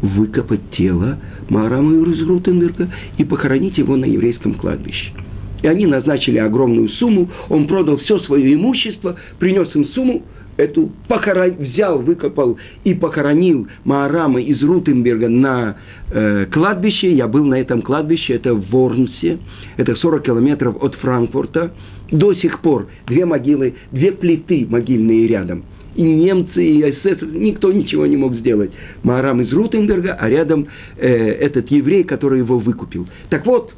выкопать 0.00 0.70
тело 0.70 1.18
Маарама 1.50 1.92
Юрзрутенберга 1.92 2.90
и 3.18 3.24
похоронить 3.24 3.76
его 3.76 3.96
на 3.96 4.06
еврейском 4.06 4.54
кладбище– 4.54 5.12
и 5.66 5.68
они 5.68 5.84
назначили 5.84 6.38
огромную 6.38 6.88
сумму, 6.90 7.28
он 7.48 7.66
продал 7.66 7.96
все 7.98 8.20
свое 8.20 8.54
имущество, 8.54 9.16
принес 9.40 9.74
им 9.74 9.86
сумму, 9.88 10.22
эту 10.56 10.92
похорон... 11.08 11.56
взял, 11.58 11.98
выкопал 11.98 12.56
и 12.84 12.94
похоронил 12.94 13.66
Маарама 13.84 14.40
из 14.40 14.62
Рутенберга 14.62 15.28
на 15.28 15.76
э, 16.12 16.46
кладбище. 16.52 17.12
Я 17.12 17.26
был 17.26 17.44
на 17.44 17.60
этом 17.60 17.82
кладбище, 17.82 18.34
это 18.34 18.54
в 18.54 18.70
Ворнсе, 18.70 19.38
это 19.76 19.96
40 19.96 20.22
километров 20.22 20.80
от 20.80 20.94
Франкфурта. 20.94 21.72
До 22.12 22.32
сих 22.34 22.60
пор 22.60 22.86
две 23.08 23.24
могилы, 23.24 23.74
две 23.90 24.12
плиты 24.12 24.66
могильные 24.70 25.26
рядом. 25.26 25.64
И 25.96 26.02
немцы, 26.02 26.64
и 26.64 26.92
СС, 26.92 27.22
никто 27.22 27.72
ничего 27.72 28.06
не 28.06 28.16
мог 28.16 28.34
сделать. 28.34 28.70
Маарам 29.02 29.40
из 29.40 29.52
Рутенберга, 29.52 30.12
а 30.12 30.28
рядом 30.28 30.68
э, 30.96 31.08
этот 31.08 31.72
еврей, 31.72 32.04
который 32.04 32.38
его 32.38 32.60
выкупил. 32.60 33.08
Так 33.30 33.44
вот, 33.46 33.72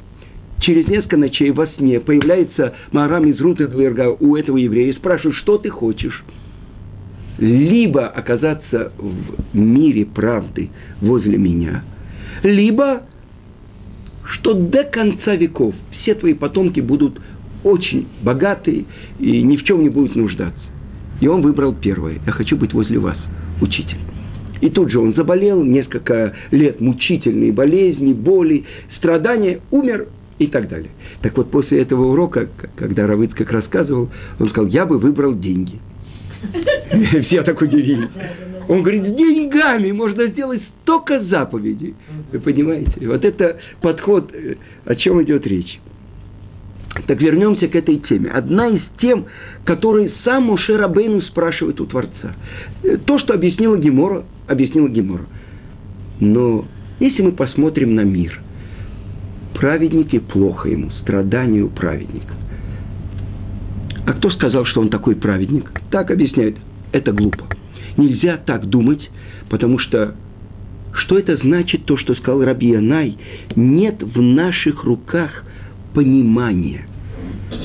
через 0.69 0.87
несколько 0.87 1.17
ночей 1.17 1.49
во 1.49 1.65
сне 1.65 1.99
появляется 1.99 2.75
Марам 2.91 3.25
из 3.25 3.41
Рутенберга 3.41 4.15
у 4.19 4.35
этого 4.35 4.57
еврея 4.57 4.91
и 4.91 4.95
спрашивает, 4.95 5.35
что 5.37 5.57
ты 5.57 5.69
хочешь? 5.69 6.23
Либо 7.39 8.05
оказаться 8.05 8.91
в 8.99 9.57
мире 9.57 10.05
правды 10.05 10.69
возле 11.01 11.39
меня, 11.39 11.83
либо 12.43 13.01
что 14.25 14.53
до 14.53 14.83
конца 14.83 15.35
веков 15.35 15.73
все 16.01 16.13
твои 16.13 16.35
потомки 16.35 16.81
будут 16.81 17.19
очень 17.63 18.07
богатые 18.21 18.85
и 19.17 19.41
ни 19.41 19.57
в 19.57 19.63
чем 19.63 19.81
не 19.81 19.89
будут 19.89 20.15
нуждаться. 20.15 20.61
И 21.19 21.27
он 21.27 21.41
выбрал 21.41 21.73
первое. 21.73 22.19
Я 22.23 22.31
хочу 22.31 22.55
быть 22.55 22.73
возле 22.75 22.99
вас, 22.99 23.17
учитель. 23.59 23.97
И 24.61 24.69
тут 24.69 24.91
же 24.91 24.99
он 24.99 25.15
заболел, 25.15 25.63
несколько 25.63 26.35
лет 26.51 26.79
мучительные 26.79 27.51
болезни, 27.51 28.13
боли, 28.13 28.65
страдания, 28.97 29.61
умер 29.71 30.09
и 30.39 30.47
так 30.47 30.69
далее. 30.69 30.89
Так 31.21 31.37
вот, 31.37 31.51
после 31.51 31.81
этого 31.81 32.05
урока, 32.05 32.47
когда 32.77 33.05
Равыц 33.05 33.31
как 33.33 33.51
рассказывал, 33.51 34.09
он 34.39 34.49
сказал, 34.49 34.69
я 34.69 34.85
бы 34.85 34.97
выбрал 34.97 35.35
деньги. 35.35 35.79
Все 37.27 37.43
так 37.43 37.61
удивились. 37.61 38.09
Он 38.69 38.81
говорит, 38.81 39.03
с 39.03 39.15
деньгами 39.15 39.91
можно 39.91 40.27
сделать 40.27 40.61
столько 40.81 41.23
заповедей. 41.25 41.95
Вы 42.31 42.39
понимаете? 42.39 43.07
Вот 43.07 43.25
это 43.25 43.57
подход, 43.81 44.33
э, 44.33 44.55
о 44.85 44.95
чем 44.95 45.21
идет 45.23 45.45
речь. 45.45 45.79
Так 47.07 47.19
вернемся 47.19 47.67
к 47.67 47.75
этой 47.75 47.97
теме. 47.97 48.29
Одна 48.29 48.69
из 48.69 48.81
тем, 49.01 49.25
которые 49.65 50.11
сам 50.23 50.43
Муше 50.45 50.77
Рабейну 50.77 51.21
спрашивает 51.23 51.81
у 51.81 51.85
Творца. 51.85 52.35
Э, 52.83 52.97
то, 52.97 53.19
что 53.19 53.33
объяснила 53.33 53.77
Гемора, 53.77 54.23
объяснила 54.47 54.87
Гемора. 54.87 55.25
Но 56.21 56.65
если 56.99 57.23
мы 57.23 57.33
посмотрим 57.33 57.95
на 57.95 58.01
мир– 58.01 58.39
праведнике 59.59 60.21
плохо 60.21 60.69
ему, 60.69 60.89
страданию 61.01 61.69
праведника. 61.69 62.33
А 64.05 64.13
кто 64.13 64.31
сказал, 64.31 64.65
что 64.65 64.79
он 64.79 64.89
такой 64.89 65.15
праведник? 65.15 65.69
Так 65.91 66.09
объясняют. 66.11 66.57
Это 66.93 67.11
глупо. 67.11 67.45
Нельзя 67.97 68.37
так 68.37 68.65
думать, 68.65 69.07
потому 69.49 69.77
что 69.77 70.15
что 70.93 71.19
это 71.19 71.35
значит, 71.37 71.85
то, 71.85 71.97
что 71.97 72.15
сказал 72.15 72.43
Раби 72.43 72.69
Янай? 72.69 73.17
Нет 73.55 74.01
в 74.01 74.21
наших 74.21 74.83
руках 74.85 75.43
понимания. 75.93 76.85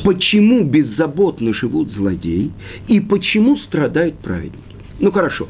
почему 0.02 0.64
беззаботно 0.64 1.54
живут 1.54 1.92
злодеи 1.92 2.50
и 2.88 3.00
почему 3.00 3.56
страдают 3.58 4.18
праведники. 4.18 4.58
Ну 4.98 5.12
хорошо, 5.12 5.48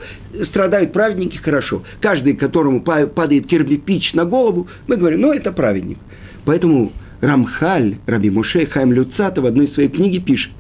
страдают 0.50 0.92
праведники, 0.92 1.36
хорошо. 1.38 1.82
Каждый, 2.00 2.34
которому 2.34 2.82
падает 2.82 3.46
кирпич 3.46 4.12
на 4.12 4.24
голову, 4.24 4.68
мы 4.86 4.96
говорим, 4.96 5.22
ну 5.22 5.32
это 5.32 5.52
праведник. 5.52 5.98
Поэтому 6.44 6.92
Рамхаль, 7.20 7.96
Раби 8.06 8.30
Муше 8.30 8.66
Хайм 8.66 8.92
Люцата 8.92 9.40
в 9.40 9.46
одной 9.46 9.68
своей 9.68 9.88
книге 9.88 10.20
пишет, 10.20 10.50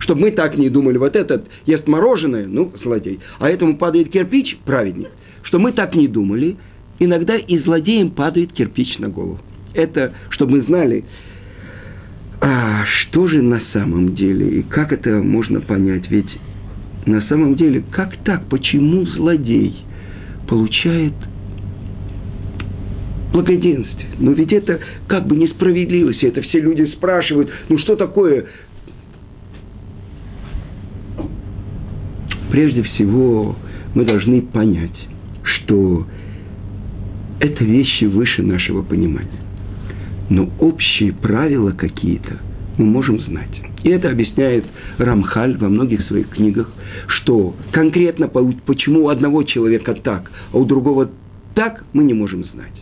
чтобы 0.00 0.22
мы 0.22 0.30
так 0.32 0.56
не 0.56 0.68
думали, 0.68 0.98
вот 0.98 1.16
этот 1.16 1.46
ест 1.66 1.86
мороженое, 1.86 2.46
ну, 2.46 2.72
злодей, 2.82 3.20
а 3.38 3.48
этому 3.48 3.76
падает 3.76 4.10
кирпич, 4.10 4.56
праведник. 4.64 5.08
Что 5.42 5.58
мы 5.58 5.72
так 5.72 5.94
не 5.94 6.08
думали, 6.08 6.56
иногда 6.98 7.36
и 7.36 7.58
злодеям 7.58 8.10
падает 8.10 8.52
кирпич 8.52 8.98
на 8.98 9.08
голову. 9.08 9.38
Это, 9.74 10.12
чтобы 10.30 10.58
мы 10.58 10.62
знали, 10.62 11.04
а 12.40 12.84
что 12.86 13.28
же 13.28 13.40
на 13.40 13.62
самом 13.72 14.14
деле, 14.14 14.60
и 14.60 14.62
как 14.62 14.92
это 14.92 15.10
можно 15.10 15.60
понять? 15.60 16.10
Ведь 16.10 16.26
на 17.06 17.20
самом 17.22 17.54
деле, 17.56 17.82
как 17.90 18.16
так? 18.24 18.48
Почему 18.48 19.06
злодей 19.06 19.76
получает 20.48 21.14
благоденствие? 23.32 24.08
Но 24.18 24.32
ведь 24.32 24.52
это 24.52 24.80
как 25.08 25.26
бы 25.26 25.36
несправедливость. 25.36 26.22
Это 26.22 26.42
все 26.42 26.60
люди 26.60 26.84
спрашивают, 26.94 27.50
ну 27.68 27.78
что 27.78 27.96
такое? 27.96 28.46
Прежде 32.50 32.82
всего, 32.82 33.56
мы 33.94 34.04
должны 34.04 34.42
понять, 34.42 35.08
что 35.42 36.06
это 37.40 37.64
вещи 37.64 38.04
выше 38.04 38.42
нашего 38.42 38.82
понимания. 38.82 39.40
Но 40.28 40.48
общие 40.60 41.12
правила 41.12 41.72
какие-то 41.72 42.38
мы 42.78 42.84
можем 42.86 43.20
знать. 43.20 43.50
И 43.82 43.88
это 43.90 44.10
объясняет 44.10 44.64
Рамхаль 44.98 45.56
во 45.56 45.68
многих 45.68 46.06
своих 46.06 46.28
книгах, 46.28 46.70
что 47.08 47.54
конкретно 47.72 48.28
почему 48.28 49.04
у 49.04 49.08
одного 49.08 49.42
человека 49.42 49.94
так, 49.94 50.30
а 50.52 50.58
у 50.58 50.64
другого 50.64 51.10
так, 51.54 51.84
мы 51.92 52.04
не 52.04 52.14
можем 52.14 52.44
знать. 52.44 52.72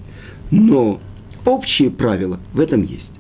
Но 0.51 1.01
общие 1.45 1.91
правила 1.91 2.41
в 2.53 2.61
этом 2.61 2.83
есть. 2.83 3.11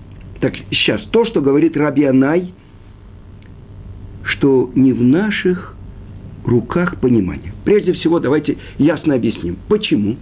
Так 0.40 0.54
сейчас, 0.70 1.02
то, 1.10 1.25
что 1.26 1.40
говорит 1.40 1.76
Раби 1.76 2.04
Анай, 2.04 2.52
что 4.25 4.70
не 4.75 4.92
в 4.92 5.02
наших 5.02 5.75
руках 6.44 7.00
понимания. 7.00 7.52
Прежде 7.64 7.92
всего, 7.92 8.18
давайте 8.18 8.56
ясно 8.78 9.14
объясним. 9.14 9.58
Почему? 9.68 10.16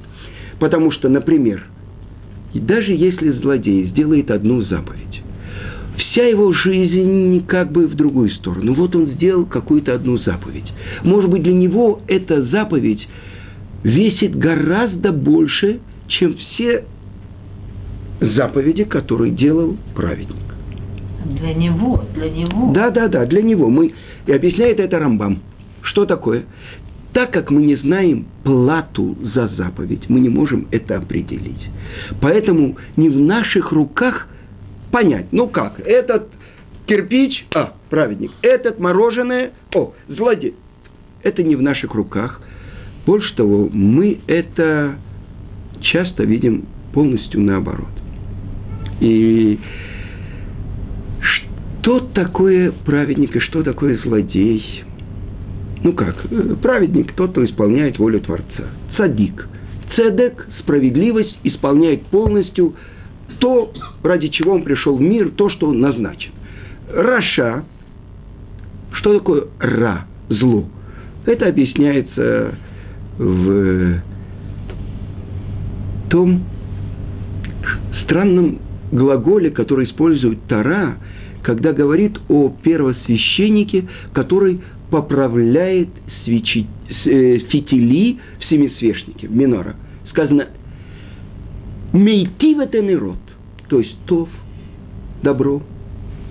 Потому 0.58 0.90
что, 0.90 1.08
например, 1.08 1.64
даже 2.54 2.92
если 2.92 3.30
злодей 3.30 3.86
сделает 3.88 4.30
одну 4.30 4.62
заповедь, 4.62 5.22
вся 5.98 6.24
его 6.24 6.52
жизнь 6.52 7.44
как 7.46 7.70
бы 7.70 7.86
в 7.86 7.94
другую 7.94 8.30
сторону. 8.30 8.74
Вот 8.74 8.94
он 8.96 9.06
сделал 9.12 9.46
какую-то 9.46 9.94
одну 9.94 10.18
заповедь. 10.18 10.70
Может 11.02 11.30
быть, 11.30 11.42
для 11.42 11.52
него 11.52 12.00
эта 12.06 12.42
заповедь 12.46 13.06
весит 13.84 14.36
гораздо 14.36 15.12
больше, 15.12 15.80
чем 16.08 16.36
все 16.36 16.84
заповеди, 18.20 18.84
которые 18.84 19.32
делал 19.32 19.76
праведник. 19.94 20.36
Для 21.24 21.54
него, 21.54 22.04
для 22.14 22.30
него. 22.30 22.72
Да, 22.72 22.90
да, 22.90 23.08
да, 23.08 23.26
для 23.26 23.42
него. 23.42 23.68
Мы, 23.68 23.92
и 24.26 24.32
объясняет 24.32 24.80
это 24.80 24.98
Рамбам. 24.98 25.40
Что 25.82 26.06
такое? 26.06 26.44
Так 27.12 27.32
как 27.32 27.50
мы 27.50 27.62
не 27.62 27.76
знаем 27.76 28.26
плату 28.44 29.16
за 29.34 29.48
заповедь, 29.48 30.08
мы 30.08 30.20
не 30.20 30.28
можем 30.28 30.68
это 30.70 30.96
определить. 30.96 31.68
Поэтому 32.20 32.76
не 32.96 33.08
в 33.08 33.18
наших 33.18 33.72
руках 33.72 34.28
понять. 34.90 35.26
Ну 35.32 35.48
как, 35.48 35.80
этот 35.80 36.28
кирпич, 36.86 37.46
а, 37.54 37.74
праведник, 37.90 38.30
этот 38.42 38.78
мороженое, 38.78 39.52
о, 39.74 39.92
злодей. 40.08 40.54
Это 41.22 41.42
не 41.42 41.56
в 41.56 41.62
наших 41.62 41.94
руках. 41.94 42.40
Больше 43.06 43.34
того, 43.34 43.68
мы 43.72 44.20
это 44.26 44.96
часто 45.80 46.24
видим 46.24 46.66
полностью 46.92 47.40
наоборот. 47.40 47.97
И 49.00 49.58
что 51.20 52.00
такое 52.00 52.72
праведник 52.84 53.36
и 53.36 53.40
что 53.40 53.62
такое 53.62 53.98
злодей? 53.98 54.84
Ну 55.82 55.92
как, 55.92 56.16
э, 56.30 56.56
праведник 56.60 57.12
тот, 57.12 57.30
кто 57.30 57.44
исполняет 57.44 57.98
волю 57.98 58.20
Творца. 58.20 58.64
Цадик. 58.96 59.48
Цедек, 59.94 60.46
справедливость, 60.60 61.36
исполняет 61.44 62.02
полностью 62.06 62.74
то, 63.38 63.72
ради 64.02 64.28
чего 64.28 64.52
он 64.52 64.64
пришел 64.64 64.96
в 64.96 65.00
мир, 65.00 65.30
то, 65.30 65.48
что 65.50 65.68
он 65.68 65.80
назначен. 65.80 66.32
Раша, 66.92 67.64
что 68.92 69.18
такое 69.18 69.44
ра, 69.60 70.06
зло? 70.28 70.64
Это 71.26 71.46
объясняется 71.46 72.54
в 73.18 74.00
том 76.08 76.42
странном 78.02 78.58
глаголе, 78.92 79.50
который 79.50 79.86
использует 79.86 80.42
Тара, 80.48 80.96
когда 81.42 81.72
говорит 81.72 82.18
о 82.28 82.50
первосвященнике, 82.62 83.84
который 84.12 84.60
поправляет 84.90 85.88
свечи, 86.24 86.66
э, 87.04 87.38
фитили 87.50 88.18
в 88.40 88.48
семисвешнике, 88.48 89.28
в 89.28 89.36
минора. 89.36 89.76
Сказано 90.10 90.48
«Мейтив 91.92 92.58
это 92.58 92.82
народ», 92.82 93.18
то 93.68 93.78
есть 93.80 93.96
«тов», 94.06 94.28
добро. 95.22 95.62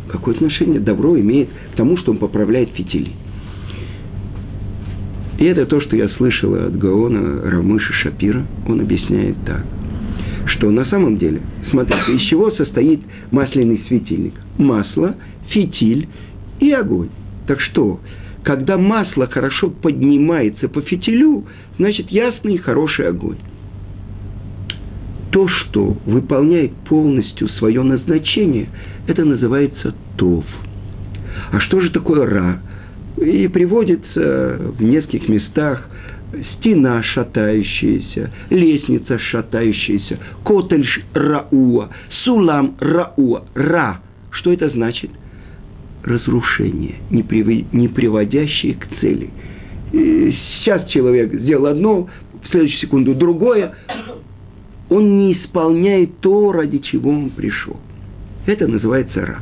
Какое 0.09 0.35
отношение 0.35 0.79
добро 0.79 1.19
имеет 1.19 1.49
к 1.73 1.75
тому, 1.75 1.97
что 1.97 2.11
он 2.11 2.17
поправляет 2.17 2.69
фитили? 2.69 3.11
И 5.37 5.45
это 5.45 5.65
то, 5.65 5.81
что 5.81 5.95
я 5.95 6.09
слышал 6.09 6.55
от 6.55 6.77
Гаона 6.77 7.41
Рамыша 7.51 7.93
Шапира. 7.93 8.43
Он 8.67 8.81
объясняет 8.81 9.35
так, 9.45 9.65
что 10.49 10.69
на 10.71 10.85
самом 10.85 11.17
деле, 11.17 11.41
смотрите, 11.71 12.13
из 12.15 12.21
чего 12.29 12.51
состоит 12.51 13.01
масляный 13.31 13.83
светильник? 13.87 14.33
Масло, 14.57 15.15
фитиль 15.49 16.07
и 16.59 16.71
огонь. 16.71 17.09
Так 17.47 17.59
что, 17.61 17.99
когда 18.43 18.77
масло 18.77 19.27
хорошо 19.27 19.69
поднимается 19.69 20.67
по 20.67 20.81
фитилю, 20.81 21.45
значит 21.77 22.09
ясный 22.09 22.55
и 22.55 22.57
хороший 22.57 23.07
огонь. 23.07 23.37
То, 25.31 25.47
что 25.47 25.97
выполняет 26.05 26.71
полностью 26.87 27.49
свое 27.49 27.83
назначение, 27.83 28.69
это 29.07 29.25
называется 29.25 29.93
тов. 30.17 30.45
А 31.51 31.59
что 31.61 31.81
же 31.81 31.89
такое 31.89 32.25
ра? 32.25 32.59
И 33.17 33.47
приводится 33.47 34.59
в 34.77 34.81
нескольких 34.81 35.27
местах 35.27 35.89
стена 36.57 37.03
шатающаяся, 37.03 38.31
лестница 38.49 39.17
шатающаяся, 39.17 40.19
котель 40.43 40.87
рауа, 41.13 41.89
сулам 42.23 42.75
рауа, 42.79 43.45
ра. 43.55 44.01
Что 44.31 44.51
это 44.53 44.69
значит? 44.69 45.11
разрушение, 46.07 46.95
не, 47.11 47.21
приводящее 47.89 48.75
к 48.75 48.87
цели. 48.99 49.29
И 49.91 50.33
сейчас 50.59 50.87
человек 50.89 51.33
сделал 51.33 51.67
одно, 51.67 52.07
в 52.43 52.49
следующую 52.49 52.79
секунду 52.79 53.13
другое. 53.13 53.75
Он 54.89 55.19
не 55.19 55.33
исполняет 55.33 56.19
то, 56.19 56.53
ради 56.53 56.77
чего 56.79 57.11
он 57.11 57.29
пришел. 57.31 57.77
Это 58.45 58.67
называется 58.67 59.25
ра. 59.25 59.39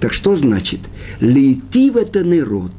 Так 0.00 0.12
что 0.14 0.36
значит? 0.36 0.80
Лейти 1.20 1.90
в 1.90 1.96
это 1.96 2.22
народ. 2.22 2.72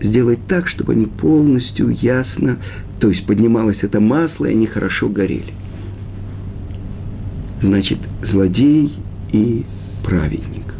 Сделать 0.00 0.40
так, 0.46 0.68
чтобы 0.68 0.92
они 0.92 1.06
полностью 1.06 1.90
ясно, 1.90 2.58
то 3.00 3.10
есть 3.10 3.26
поднималось 3.26 3.78
это 3.82 4.00
масло, 4.00 4.46
и 4.46 4.52
они 4.52 4.66
хорошо 4.66 5.08
горели. 5.08 5.52
Значит, 7.60 7.98
злодей 8.30 8.92
и 9.32 9.64
праведник. 10.04 10.74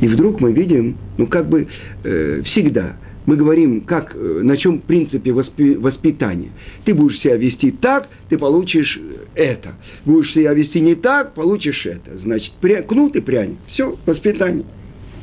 И 0.00 0.08
вдруг 0.08 0.40
мы 0.40 0.52
видим, 0.52 0.96
ну 1.18 1.26
как 1.26 1.48
бы 1.48 1.68
э, 2.02 2.42
всегда, 2.46 2.96
мы 3.26 3.36
говорим, 3.36 3.82
как, 3.82 4.14
э, 4.14 4.40
на 4.42 4.56
чем 4.56 4.80
принципе 4.80 5.32
воспи, 5.32 5.76
воспитания. 5.76 6.50
Ты 6.84 6.94
будешь 6.94 7.18
себя 7.20 7.36
вести 7.36 7.70
так, 7.70 8.08
ты 8.28 8.36
получишь 8.36 8.98
это. 9.34 9.74
Будешь 10.04 10.32
себя 10.32 10.52
вести 10.52 10.80
не 10.80 10.94
так, 10.94 11.34
получишь 11.34 11.86
это. 11.86 12.18
Значит, 12.22 12.52
пря, 12.60 12.82
кнут 12.82 13.16
и 13.16 13.20
пряник. 13.20 13.56
Все, 13.72 13.96
воспитание. 14.04 14.64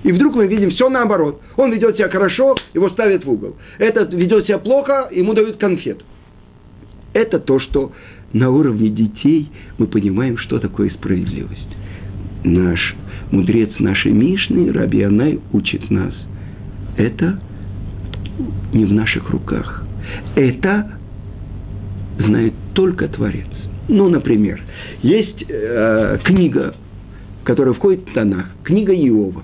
И 0.04 0.12
вдруг 0.12 0.36
мы 0.36 0.48
видим 0.48 0.72
все 0.72 0.90
наоборот. 0.90 1.42
Он 1.58 1.72
ведет 1.72 1.96
себя 1.96 2.10
хорошо, 2.10 2.56
его 2.74 2.90
ставят 2.90 3.26
в 3.26 3.30
угол. 3.30 3.56
Этот 3.78 4.14
ведет 4.14 4.46
себя 4.46 4.58
плохо, 4.58 5.10
ему 5.12 5.34
дают 5.34 5.58
конфету. 5.58 6.04
Это 7.14 7.40
то, 7.40 7.60
что 7.60 7.92
на 8.34 8.50
уровне 8.50 8.90
детей 8.90 9.50
мы 9.78 9.88
понимаем, 9.88 10.38
что 10.38 10.60
такое 10.60 10.90
справедливость. 10.90 11.78
Наш 12.44 12.96
мудрец 13.32 13.70
нашей 13.80 14.12
Мишны, 14.12 14.72
Раби 14.72 15.04
Анай, 15.04 15.40
учит 15.54 15.90
нас. 15.92 16.14
Это 16.98 17.40
не 18.74 18.86
в 18.86 18.94
наших 18.94 19.30
руках. 19.30 19.84
Это 20.36 21.00
знает 22.18 22.54
только 22.74 23.08
Творец. 23.08 23.48
Ну, 23.88 24.10
например, 24.10 24.62
есть 25.02 25.44
э, 25.48 26.20
книга 26.24 26.76
которая 27.44 27.74
входит 27.74 28.08
в 28.08 28.14
Танах, 28.14 28.48
книга 28.64 28.94
Иова. 28.94 29.44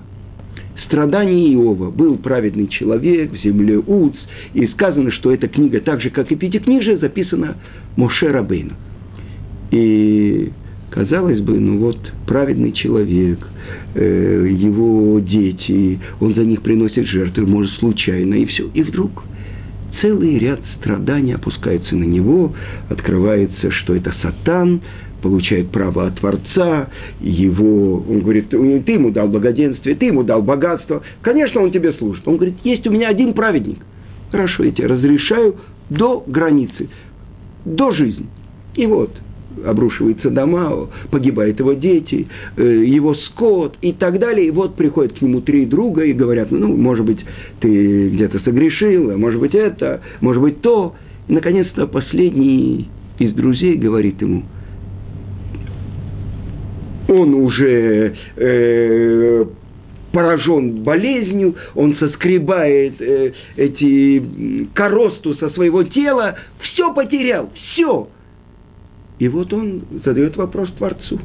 Страдания 0.88 1.52
Иова. 1.54 1.90
Был 1.90 2.16
праведный 2.16 2.66
человек 2.66 3.32
в 3.32 3.42
земле 3.42 3.78
Уц, 3.78 4.14
и 4.54 4.66
сказано, 4.68 5.12
что 5.12 5.32
эта 5.32 5.46
книга, 5.46 5.80
так 5.80 6.00
же, 6.00 6.10
как 6.10 6.32
и 6.32 6.36
Пятикнижие, 6.36 6.96
записана 6.96 7.56
Моше 7.96 8.28
Рабейну. 8.28 8.72
И 9.70 10.50
казалось 10.90 11.40
бы, 11.40 11.60
ну 11.60 11.78
вот, 11.78 11.98
праведный 12.26 12.72
человек, 12.72 13.38
э, 13.94 14.46
его 14.50 15.20
дети, 15.20 16.00
он 16.20 16.34
за 16.34 16.44
них 16.44 16.62
приносит 16.62 17.06
жертвы, 17.06 17.46
может, 17.46 17.72
случайно, 17.78 18.34
и 18.34 18.46
все. 18.46 18.68
И 18.72 18.82
вдруг 18.82 19.24
целый 20.00 20.38
ряд 20.38 20.60
страданий 20.80 21.32
опускается 21.32 21.94
на 21.94 22.04
него, 22.04 22.54
открывается, 22.88 23.70
что 23.70 23.94
это 23.94 24.14
сатан, 24.22 24.80
получает 25.20 25.70
право 25.70 26.06
от 26.06 26.18
Творца, 26.18 26.88
его, 27.20 28.04
он 28.08 28.20
говорит, 28.20 28.50
ты 28.50 28.56
ему 28.56 29.10
дал 29.10 29.28
благоденствие, 29.28 29.94
ты 29.94 30.06
ему 30.06 30.22
дал 30.22 30.42
богатство, 30.42 31.02
конечно, 31.22 31.60
он 31.60 31.70
тебе 31.70 31.92
служит. 31.94 32.26
Он 32.26 32.36
говорит, 32.36 32.56
есть 32.64 32.86
у 32.86 32.90
меня 32.90 33.08
один 33.08 33.32
праведник. 33.34 33.78
Хорошо, 34.30 34.64
я 34.64 34.72
тебе 34.72 34.86
разрешаю 34.86 35.56
до 35.90 36.22
границы, 36.26 36.88
до 37.64 37.92
жизни. 37.92 38.26
И 38.74 38.86
вот, 38.86 39.10
обрушивается 39.64 40.30
дома, 40.30 40.88
погибают 41.10 41.58
его 41.58 41.72
дети, 41.72 42.28
э, 42.56 42.84
его 42.86 43.14
скот 43.14 43.76
и 43.80 43.92
так 43.92 44.18
далее. 44.18 44.48
И 44.48 44.50
вот 44.50 44.76
приходят 44.76 45.18
к 45.18 45.22
нему 45.22 45.40
три 45.40 45.66
друга 45.66 46.02
и 46.04 46.12
говорят, 46.12 46.50
ну, 46.50 46.76
может 46.76 47.04
быть, 47.04 47.18
ты 47.60 48.10
где-то 48.10 48.40
согрешил, 48.40 49.10
а 49.10 49.16
может 49.16 49.40
быть 49.40 49.54
это, 49.54 50.02
может 50.20 50.42
быть 50.42 50.60
то. 50.60 50.94
Наконец-то, 51.28 51.86
последний 51.86 52.88
из 53.18 53.34
друзей 53.34 53.76
говорит 53.76 54.20
ему, 54.22 54.44
он 57.08 57.34
уже 57.34 58.14
э, 58.36 59.44
поражен 60.12 60.82
болезнью, 60.82 61.56
он 61.74 61.96
соскребает 61.96 63.00
э, 63.00 63.32
эти 63.56 64.68
коросту 64.74 65.34
со 65.34 65.50
своего 65.50 65.82
тела, 65.82 66.36
все 66.60 66.92
потерял, 66.94 67.50
все. 67.54 68.08
И 69.18 69.26
вот 69.28 69.52
он 69.52 69.82
задает 70.04 70.36
вопрос 70.36 70.70
Творцу. 70.72 71.18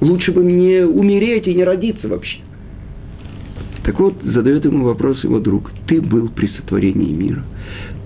Лучше 0.00 0.32
бы 0.32 0.42
мне 0.42 0.84
умереть 0.84 1.48
и 1.48 1.54
не 1.54 1.64
родиться 1.64 2.06
вообще. 2.08 2.38
Так 3.84 3.98
вот, 3.98 4.14
задает 4.22 4.64
ему 4.64 4.84
вопрос 4.84 5.22
его 5.24 5.38
друг. 5.38 5.70
Ты 5.86 6.00
был 6.00 6.28
при 6.28 6.48
сотворении 6.48 7.12
мира. 7.12 7.42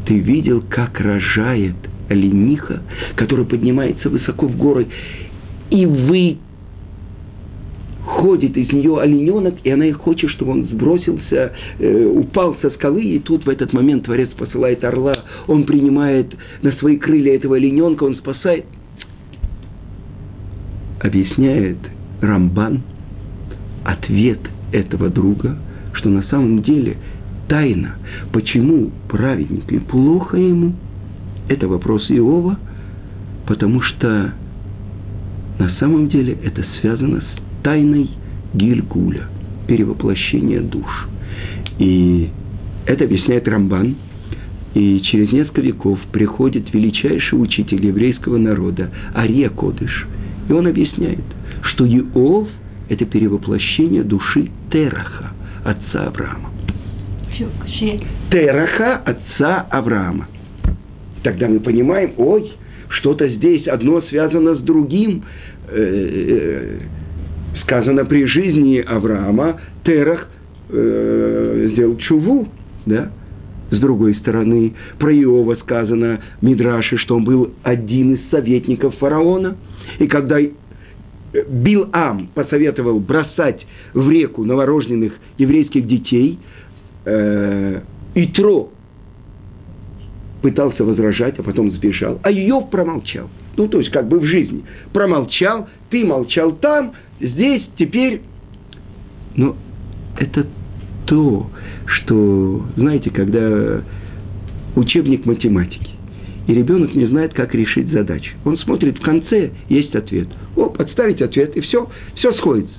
Ты 0.07 0.19
видел, 0.19 0.63
как 0.69 1.01
рожает 1.01 1.75
олениха, 2.09 2.83
которая 3.17 3.47
поднимается 3.47 4.09
высоко 4.09 4.47
в 4.47 4.57
горы, 4.57 4.87
и 5.71 5.87
вы 5.87 6.39
ходит 8.05 8.57
из 8.57 8.73
нее 8.73 8.99
олененок, 8.99 9.57
и 9.65 9.71
она 9.71 9.87
и 9.87 9.93
хочет, 9.93 10.31
чтобы 10.31 10.53
он 10.53 10.65
сбросился, 10.67 11.53
э, 11.79 12.07
упал 12.07 12.57
со 12.63 12.71
скалы, 12.71 13.03
и 13.03 13.19
тут 13.19 13.45
в 13.45 13.49
этот 13.49 13.73
момент 13.73 14.05
Творец 14.05 14.31
посылает 14.31 14.83
орла, 14.85 15.25
он 15.47 15.65
принимает 15.65 16.35
на 16.63 16.73
свои 16.73 16.97
крылья 16.97 17.35
этого 17.35 17.57
олененка, 17.57 18.05
он 18.05 18.17
спасает. 18.17 18.65
Объясняет 21.01 21.79
Рамбан 22.21 22.83
ответ 23.85 24.41
этого 24.73 25.09
друга, 25.09 25.57
что 25.95 26.09
на 26.09 26.23
самом 26.25 26.63
деле 26.63 26.97
тайна, 27.49 27.97
почему 28.33 28.91
праведник 29.09 29.71
и 29.73 29.79
плохо 29.79 30.37
ему, 30.37 30.75
это 31.49 31.67
вопрос 31.67 32.09
Иова, 32.11 32.59
потому 33.47 33.81
что 33.83 34.33
на 35.59 35.71
самом 35.81 36.09
деле 36.09 36.39
это 36.45 36.65
связано 36.81 37.21
с 37.21 37.40
тайной 37.63 38.09
Гильгуля, 38.55 39.25
перевоплощения 39.67 40.61
душ. 40.61 41.09
И 41.79 42.29
это 42.87 43.05
объясняет 43.05 43.47
Рамбан, 43.49 43.97
и 44.75 45.01
через 45.11 45.33
несколько 45.33 45.61
веков 45.61 45.99
приходит 46.13 46.73
величайший 46.73 47.41
учитель 47.43 47.85
еврейского 47.85 48.39
народа 48.39 48.91
Ария 49.15 49.49
Кодыш– 49.49 50.07
и 50.51 50.53
он 50.53 50.67
объясняет, 50.67 51.21
что 51.63 51.87
Иов– 51.87 52.49
это 52.89 53.05
перевоплощение 53.05 54.03
души 54.03 54.51
Тераха, 54.73 55.31
отца 55.65 56.09
Авраама. 56.09 56.51
Тераха, 58.33 58.97
отца 58.97 59.61
Авраама. 59.71 60.27
Тогда 61.23 61.47
мы 61.47 61.61
понимаем, 61.61 62.15
ой, 62.17 62.51
что-то 62.89 63.29
здесь 63.29 63.69
одно 63.69 64.03
связано 64.03 64.57
с 64.57 64.61
другим. 64.61 65.23
Э, 65.69 65.77
э, 65.77 66.79
сказано 67.71 68.05
при 68.05 68.25
жизни 68.27 68.79
Авраама, 68.79 69.61
Терах 69.85 70.29
э, 70.71 71.69
сделал 71.73 71.97
чуву, 71.99 72.49
да? 72.85 73.13
С 73.71 73.79
другой 73.79 74.17
стороны, 74.17 74.75
про 74.99 75.15
Иова 75.15 75.55
сказано 75.63 76.21
Мидраши, 76.43 76.99
что 76.99 77.15
он 77.15 77.25
был 77.25 77.53
один 77.63 78.15
из 78.15 78.31
советников 78.31 78.97
фараона– 78.99 79.57
и 79.99 80.07
когда 80.07 80.39
Бил 81.49 81.89
Ам 81.93 82.29
посоветовал 82.35 82.99
бросать 83.01 83.65
в 83.95 84.11
реку 84.11 84.45
новорожденных 84.45 85.13
еврейских 85.39 85.87
детей, 85.87 86.39
э, 87.05 87.81
Итро 88.15 88.71
пытался 90.43 90.85
возражать, 90.85 91.39
а 91.39 91.43
потом 91.43 91.71
сбежал. 91.73 92.19
А 92.23 92.31
Йов 92.31 92.71
промолчал. 92.71 93.29
Ну, 93.57 93.69
то 93.69 93.79
есть, 93.79 93.91
как 93.91 94.09
бы 94.09 94.19
в 94.19 94.25
жизни. 94.25 94.65
Промолчал, 94.93 95.69
ты 95.91 96.05
молчал 96.05 96.53
там, 96.53 96.93
здесь, 97.21 97.63
теперь. 97.79 98.23
Но 99.37 99.57
это 100.19 100.47
то, 101.07 101.51
что, 101.87 102.65
знаете, 102.77 103.11
когда 103.11 103.83
учебник 104.77 105.27
математики, 105.27 105.91
и 106.47 106.55
ребенок 106.55 106.95
не 106.95 107.07
знает, 107.07 107.35
как 107.35 107.55
решить 107.55 107.89
задачу. 107.89 108.33
Он 108.45 108.59
смотрит 108.59 108.99
в 108.99 109.03
конце, 109.03 109.51
есть 109.69 109.95
ответ. 109.95 110.29
О, 110.57 110.67
подставить 110.67 111.21
ответ, 111.23 111.57
и 111.57 111.61
все, 111.61 111.89
все 112.17 112.33
сходится. 112.35 112.75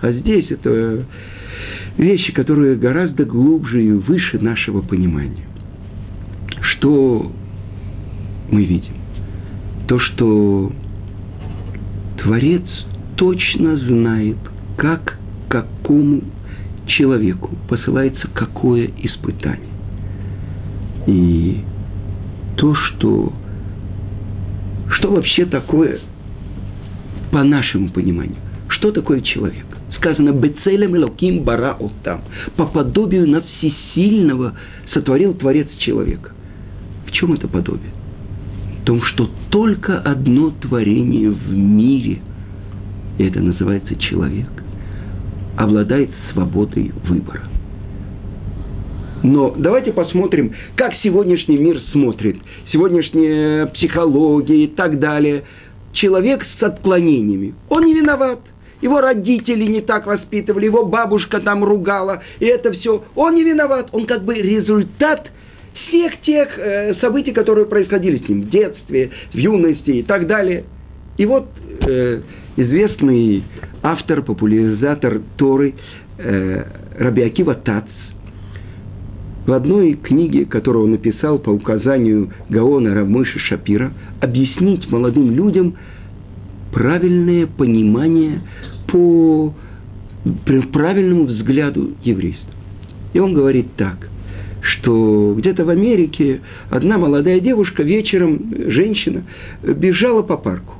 А 0.00 0.12
здесь 0.12 0.50
это 0.50 1.04
вещи, 1.96 2.32
которые 2.32 2.76
гораздо 2.76 3.24
глубже 3.24 3.82
и 3.82 3.92
выше 3.92 4.38
нашего 4.38 4.82
понимания. 4.82 5.44
Что 6.60 7.32
мы 8.50 8.64
видим? 8.64 8.95
То, 9.86 9.98
что 10.00 10.72
Творец 12.22 12.64
точно 13.16 13.76
знает, 13.76 14.36
как 14.76 15.16
какому 15.48 16.22
человеку 16.86 17.50
посылается 17.68 18.28
какое 18.34 18.90
испытание. 19.02 19.70
И 21.06 21.62
то, 22.56 22.74
что, 22.74 23.32
что 24.90 25.10
вообще 25.10 25.46
такое, 25.46 26.00
по 27.30 27.42
нашему 27.44 27.90
пониманию, 27.90 28.36
что 28.68 28.90
такое 28.92 29.20
человек. 29.20 29.64
Сказано, 29.98 30.32
«Бецелем 30.32 30.96
элоким 30.96 31.42
бара 31.42 31.78
там». 32.02 32.22
По 32.56 32.66
подобию 32.66 33.28
на 33.28 33.42
всесильного 33.42 34.54
сотворил 34.92 35.34
Творец 35.34 35.68
человека. 35.78 36.32
В 37.06 37.12
чем 37.12 37.32
это 37.32 37.48
подобие? 37.48 37.92
Том, 38.86 39.02
что 39.02 39.28
только 39.50 39.98
одно 39.98 40.50
творение 40.50 41.30
в 41.30 41.50
мире, 41.50 42.22
и 43.18 43.24
это 43.24 43.40
называется 43.40 43.94
человек, 43.96 44.48
обладает 45.58 46.08
свободой 46.32 46.92
выбора– 47.04 47.42
но 49.26 49.52
давайте 49.56 49.92
посмотрим, 49.92 50.54
как 50.76 50.92
сегодняшний 51.02 51.58
мир 51.58 51.80
смотрит, 51.90 52.36
сегодняшняя 52.72 53.66
психология 53.66 54.64
и 54.64 54.66
так 54.68 55.00
далее. 55.00 55.42
Человек 55.94 56.44
с 56.58 56.62
отклонениями, 56.62 57.54
он 57.68 57.86
не 57.86 57.94
виноват. 57.94 58.38
Его 58.82 59.00
родители 59.00 59.64
не 59.64 59.80
так 59.80 60.06
воспитывали, 60.06 60.66
его 60.66 60.84
бабушка 60.84 61.40
там 61.40 61.64
ругала, 61.64 62.22
и 62.38 62.44
это 62.44 62.70
все. 62.72 63.02
Он 63.16 63.34
не 63.34 63.42
виноват, 63.42 63.88
он 63.90 64.06
как 64.06 64.22
бы 64.22 64.34
результат 64.34 65.28
всех 65.88 66.20
тех 66.22 66.58
э, 66.58 66.94
событий, 67.00 67.32
которые 67.32 67.66
происходили 67.66 68.18
с 68.18 68.28
ним 68.28 68.42
в 68.42 68.50
детстве, 68.50 69.10
в 69.32 69.36
юности 69.36 69.90
и 69.90 70.02
так 70.02 70.26
далее. 70.26 70.64
И 71.16 71.26
вот 71.26 71.48
э, 71.80 72.20
известный 72.56 73.44
автор, 73.82 74.22
популяризатор 74.22 75.20
Торы 75.36 75.74
э, 76.18 76.64
Раби 76.98 77.22
Акива 77.22 77.54
Тац– 77.54 77.84
в 79.46 79.52
одной 79.52 79.94
книге, 79.94 80.44
которую 80.44 80.86
он 80.86 80.90
написал 80.92 81.38
по 81.38 81.50
указанию 81.50 82.30
Гаона 82.48 82.94
Равмыша 82.94 83.38
Шапира, 83.38 83.92
объяснить 84.20 84.90
молодым 84.90 85.30
людям 85.30 85.76
правильное 86.72 87.46
понимание 87.46 88.40
по 88.88 89.54
правильному 90.72 91.26
взгляду 91.26 91.92
еврейства. 92.02 92.52
И 93.12 93.20
он 93.20 93.34
говорит 93.34 93.68
так, 93.76 94.08
что 94.66 95.34
где-то 95.36 95.64
в 95.64 95.70
Америке 95.70 96.40
одна 96.70 96.98
молодая 96.98 97.40
девушка 97.40 97.82
вечером, 97.82 98.52
женщина, 98.68 99.24
бежала 99.62 100.22
по 100.22 100.36
парку. 100.36 100.74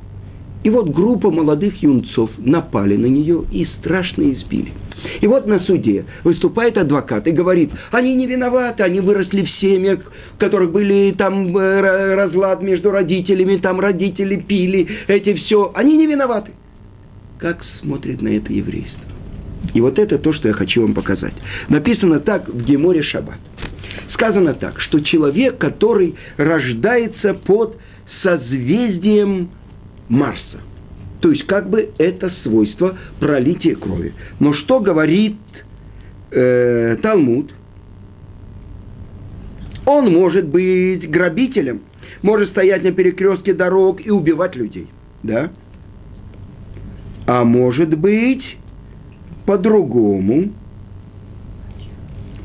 И 0.63 0.69
вот 0.69 0.89
группа 0.89 1.31
молодых 1.31 1.81
юнцов 1.81 2.29
напали 2.37 2.97
на 2.97 3.05
нее 3.05 3.43
и 3.51 3.65
страшно 3.77 4.31
избили. 4.31 4.73
И 5.21 5.27
вот 5.27 5.45
на 5.45 5.59
суде 5.61 6.05
выступает 6.23 6.77
адвокат 6.77 7.27
и 7.27 7.31
говорит, 7.31 7.71
они 7.91 8.15
не 8.15 8.25
виноваты, 8.25 8.83
они 8.83 8.99
выросли 8.99 9.43
в 9.43 9.49
семьях, 9.61 9.99
в 10.35 10.39
которых 10.39 10.71
были 10.71 11.13
там 11.17 11.55
э, 11.55 12.15
разлад 12.15 12.61
между 12.61 12.91
родителями, 12.91 13.57
там 13.57 13.79
родители 13.79 14.37
пили, 14.37 14.87
эти 15.07 15.35
все, 15.35 15.71
они 15.75 15.95
не 15.95 16.07
виноваты. 16.07 16.51
Как 17.37 17.63
смотрит 17.81 18.21
на 18.21 18.29
это 18.29 18.51
еврейство? 18.51 18.99
И 19.73 19.81
вот 19.81 19.99
это 19.99 20.17
то, 20.17 20.33
что 20.33 20.47
я 20.47 20.53
хочу 20.53 20.81
вам 20.81 20.93
показать. 20.93 21.33
Написано 21.69 22.19
так 22.19 22.47
в 22.49 22.65
Геморе 22.65 23.03
Шаббат. 23.03 23.39
Сказано 24.13 24.53
так, 24.53 24.79
что 24.81 24.99
человек, 25.01 25.57
который 25.57 26.15
рождается 26.37 27.33
под 27.33 27.77
созвездием 28.23 29.49
Марса, 30.09 30.61
то 31.21 31.31
есть 31.31 31.45
как 31.47 31.69
бы 31.69 31.89
это 31.97 32.31
свойство 32.43 32.97
пролития 33.19 33.75
крови. 33.75 34.13
Но 34.39 34.53
что 34.53 34.79
говорит 34.79 35.37
э, 36.31 36.97
Талмуд? 37.01 37.51
Он 39.85 40.11
может 40.11 40.47
быть 40.47 41.09
грабителем, 41.09 41.81
может 42.21 42.49
стоять 42.49 42.83
на 42.83 42.91
перекрестке 42.91 43.53
дорог 43.53 44.05
и 44.05 44.11
убивать 44.11 44.55
людей. 44.55 44.87
Да? 45.23 45.49
А 47.25 47.43
может 47.43 47.97
быть 47.97 48.43
по-другому. 49.45 50.51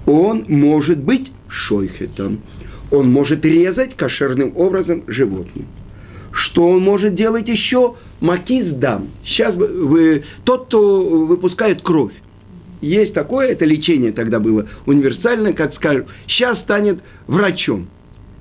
Он 0.07 0.45
может 0.49 0.99
быть 0.99 1.32
шойхетом. 1.53 2.41
Он 2.91 3.11
может 3.11 3.45
резать 3.45 3.97
кошерным 3.97 4.53
образом 4.57 5.05
животным. 5.07 5.67
Что 6.33 6.69
он 6.69 6.83
может 6.83 7.15
делать 7.15 7.49
еще? 7.49 7.95
Макиз 8.21 8.75
дам. 8.77 9.09
Сейчас 9.25 9.55
вы, 9.55 10.25
тот, 10.45 10.67
кто 10.67 11.27
выпускает 11.27 11.83
кровь. 11.83 12.13
Есть 12.81 13.15
такое, 13.15 13.49
это 13.49 13.65
лечение 13.65 14.13
тогда 14.13 14.41
было 14.41 14.67
универсальное, 14.87 15.53
как 15.53 15.75
скажем, 15.75 16.07
сейчас 16.27 16.61
станет 16.63 17.01
врачом. 17.27 17.89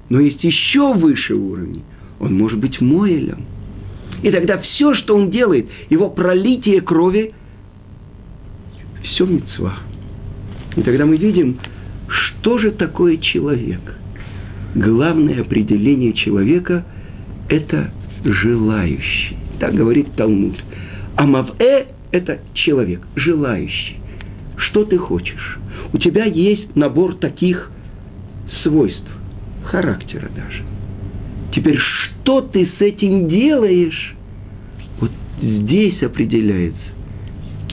Но 0.10 0.20
есть 0.20 0.44
еще 0.44 0.94
выше 0.94 1.36
уровень. 1.36 1.84
Он 2.20 2.38
может 2.38 2.60
быть 2.60 2.82
моелем. 2.82 3.46
И 4.24 4.32
тогда 4.32 4.58
все, 4.58 4.94
что 4.96 5.16
он 5.16 5.32
делает, 5.32 5.68
его 5.90 6.10
пролитие 6.10 6.82
крови, 6.82 7.34
все 9.04 9.26
мецва. 9.26 9.80
И 10.76 10.82
тогда 10.82 11.06
мы 11.06 11.18
видим, 11.18 11.58
что 12.12 12.58
же 12.58 12.72
такое 12.72 13.18
человек. 13.18 13.80
Главное 14.76 15.42
определение 15.42 16.14
человека– 16.14 16.86
это 17.50 17.92
желающий. 18.24 19.38
Так 19.60 19.74
говорит 19.74 20.14
Талмуд. 20.16 20.56
А 21.16 21.26
мавэ– 21.26 21.88
это 22.12 22.40
человек, 22.54 23.02
желающий. 23.16 23.98
Что 24.58 24.86
ты 24.86 24.98
хочешь? 24.98 25.60
У 25.94 25.98
тебя 25.98 26.26
есть 26.26 26.76
набор 26.76 27.16
таких 27.16 27.72
свойств, 28.64 29.10
характера 29.66 30.30
даже. 30.36 30.64
Теперь, 31.54 31.78
что 31.78 32.42
ты 32.42 32.70
с 32.78 32.82
этим 32.82 33.28
делаешь? 33.28 34.16
Вот 35.00 35.12
здесь 35.42 36.02
определяется. 36.02 36.91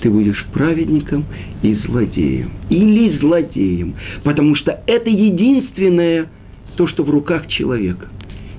Ты 0.00 0.11
будешь 0.11 0.44
праведником 0.52 1.24
и 1.62 1.74
злодеем. 1.74 2.50
Или 2.70 3.18
злодеем. 3.18 3.94
Потому 4.22 4.54
что 4.54 4.82
это 4.87 5.08
единственное, 5.11 6.28
то, 6.76 6.87
что 6.87 7.02
в 7.02 7.11
руках 7.11 7.48
человека. 7.48 8.06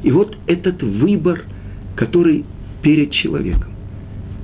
И 0.04 0.12
вот 0.12 0.36
этот 0.48 0.82
выбор, 0.84 1.44
который 1.96 2.46
перед 2.82 3.12
человеком. 3.12 3.72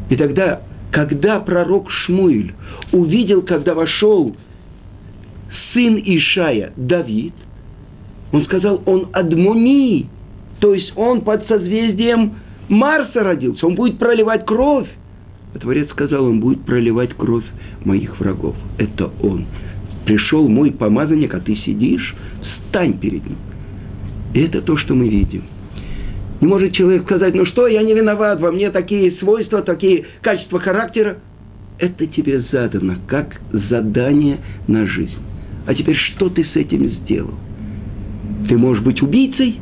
И 0.10 0.16
тогда, 0.16 0.62
когда 0.92 1.40
пророк 1.40 1.90
Шмуиль 1.90 2.54
увидел, 2.92 3.42
когда 3.42 3.74
вошел 3.74 4.36
сын 5.74 6.02
Ишая 6.04 6.74
Давид, 6.76 7.34
он 8.32 8.46
сказал, 8.46 8.82
он 8.86 9.10
адмони, 9.14 10.08
то 10.60 10.74
есть 10.74 10.92
он 10.96 11.22
под 11.22 11.48
созвездием 11.48 12.36
Марса 12.70 13.24
родился, 13.24 13.68
он 13.68 13.76
будет 13.76 13.98
проливать 13.98 14.46
кровь. 14.46 14.90
А 15.56 15.60
Творец 15.60 15.90
сказал, 15.92 16.26
он 16.26 16.42
будет 16.42 16.66
проливать 16.66 17.14
кровь 17.14 17.46
моих 17.86 18.20
врагов. 18.20 18.56
Это 18.78 19.10
он. 19.22 19.46
Пришел 20.06 20.50
мой 20.50 20.72
помазанник, 20.72 21.34
а 21.34 21.40
ты 21.40 21.56
сидишь, 21.56 22.14
стань 22.68 23.00
перед 23.00 23.26
ним. 23.26 23.38
И 24.34 24.42
это 24.42 24.62
то, 24.62 24.76
что 24.76 24.94
мы 24.94 25.08
видим. 25.08 25.44
Не 26.42 26.48
может 26.48 26.74
человек 26.74 27.04
сказать, 27.04 27.34
ну 27.34 27.46
что, 27.46 27.68
я 27.68 27.84
не 27.84 27.94
виноват, 27.94 28.42
во 28.42 28.52
мне 28.52 28.70
такие 28.70 29.14
свойства, 29.14 29.62
такие 29.62 30.06
качества 30.22 30.60
характера. 30.60 31.20
Это 31.80 32.06
тебе 32.06 32.44
задано 32.52 32.96
как 33.08 33.40
задание 33.70 34.40
на 34.68 34.86
жизнь. 34.86 35.18
А 35.66 35.74
теперь 35.74 35.96
что 35.96 36.30
ты 36.30 36.44
с 36.44 36.56
этим 36.56 36.90
сделал? 36.90 37.34
Ты 38.50 38.58
можешь 38.58 38.84
быть 38.84 39.02
убийцей, 39.02 39.62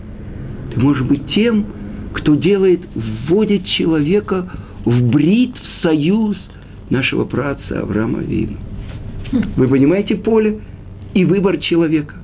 ты 0.74 0.80
можешь 0.80 1.04
быть 1.04 1.28
тем, 1.36 1.68
кто 2.14 2.34
делает, 2.34 2.82
вводит 3.28 3.66
человека 3.68 4.50
в 4.86 5.02
брит, 5.10 5.56
в 5.56 5.82
союз 5.84 6.38
нашего 6.90 7.26
праца 7.26 7.82
Авраама 7.82 8.20
Вину. 8.20 8.58
Вы 9.56 9.68
понимаете 9.68 10.16
поле 10.16 10.60
и 11.14 11.26
выбор 11.26 11.58
человека? 11.58 12.16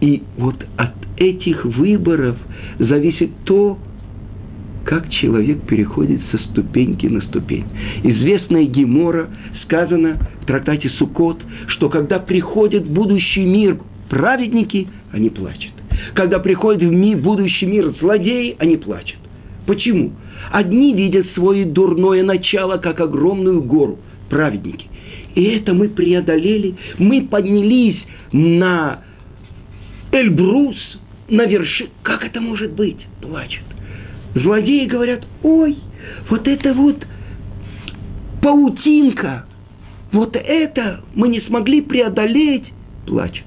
И 0.00 0.22
вот 0.36 0.56
от 0.76 0.92
этих 1.16 1.64
выборов 1.64 2.36
зависит 2.78 3.30
то, 3.44 3.78
как 4.84 5.10
человек 5.10 5.62
переходит 5.62 6.20
со 6.30 6.38
ступеньки 6.50 7.06
на 7.06 7.20
ступень. 7.22 7.64
Известная 8.04 8.64
Гемора 8.64 9.28
сказано 9.64 10.16
в 10.42 10.46
трактате 10.46 10.90
Сукот, 10.90 11.42
что 11.68 11.88
когда 11.88 12.20
приходит 12.20 12.86
будущий 12.86 13.44
мир 13.44 13.80
праведники, 14.08 14.86
они 15.12 15.30
плачут. 15.30 15.72
Когда 16.14 16.38
приходит 16.38 16.88
в 16.88 16.92
мир, 16.92 17.18
будущий 17.18 17.66
мир 17.66 17.94
злодеи, 17.98 18.54
они 18.58 18.76
плачут. 18.76 19.18
Почему? 19.66 20.12
Одни 20.50 20.94
видят 20.94 21.26
свое 21.34 21.64
дурное 21.64 22.22
начало, 22.22 22.78
как 22.78 23.00
огромную 23.00 23.62
гору, 23.62 23.98
праведники. 24.28 24.88
И 25.34 25.42
это 25.44 25.74
мы 25.74 25.88
преодолели, 25.88 26.76
мы 26.98 27.22
поднялись 27.22 27.98
на 28.32 29.02
Эльбрус, 30.12 30.76
на 31.28 31.44
вершину. 31.44 31.90
Как 32.02 32.24
это 32.24 32.40
может 32.40 32.72
быть? 32.72 32.98
Плачут. 33.20 33.64
Злодеи 34.34 34.86
говорят, 34.86 35.26
ой, 35.42 35.76
вот 36.30 36.46
это 36.46 36.72
вот 36.74 37.04
паутинка, 38.42 39.46
вот 40.12 40.36
это 40.36 41.00
мы 41.14 41.28
не 41.28 41.40
смогли 41.42 41.80
преодолеть, 41.80 42.64
плачут. 43.06 43.44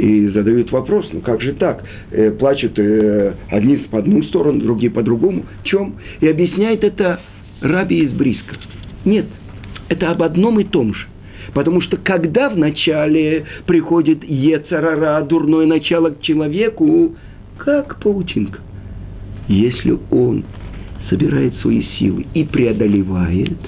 И 0.00 0.28
задают 0.28 0.72
вопрос, 0.72 1.06
ну 1.12 1.20
как 1.20 1.42
же 1.42 1.52
так? 1.52 1.84
Э, 2.10 2.30
плачут 2.30 2.78
э, 2.78 3.34
одни 3.50 3.76
по 3.76 3.98
одну 3.98 4.22
сторону, 4.22 4.58
другие 4.58 4.90
по 4.90 5.02
другому. 5.02 5.44
В 5.62 5.64
чем? 5.66 5.96
И 6.20 6.26
объясняет 6.26 6.82
это 6.84 7.20
Раби 7.60 7.98
из 7.98 8.10
Бриска. 8.12 8.56
Нет, 9.04 9.26
это 9.90 10.10
об 10.10 10.22
одном 10.22 10.58
и 10.58 10.64
том 10.64 10.94
же. 10.94 11.06
Потому 11.52 11.82
что 11.82 11.98
когда 11.98 12.48
вначале 12.48 13.44
приходит 13.66 14.24
Ецарара, 14.24 15.22
дурное 15.22 15.66
начало 15.66 16.08
к 16.08 16.22
человеку, 16.22 17.14
как 17.58 18.00
паутинка. 18.00 18.60
Если 19.48 19.98
он 20.10 20.44
собирает 21.10 21.52
свои 21.56 21.82
силы 21.98 22.24
и 22.32 22.44
преодолевает, 22.44 23.58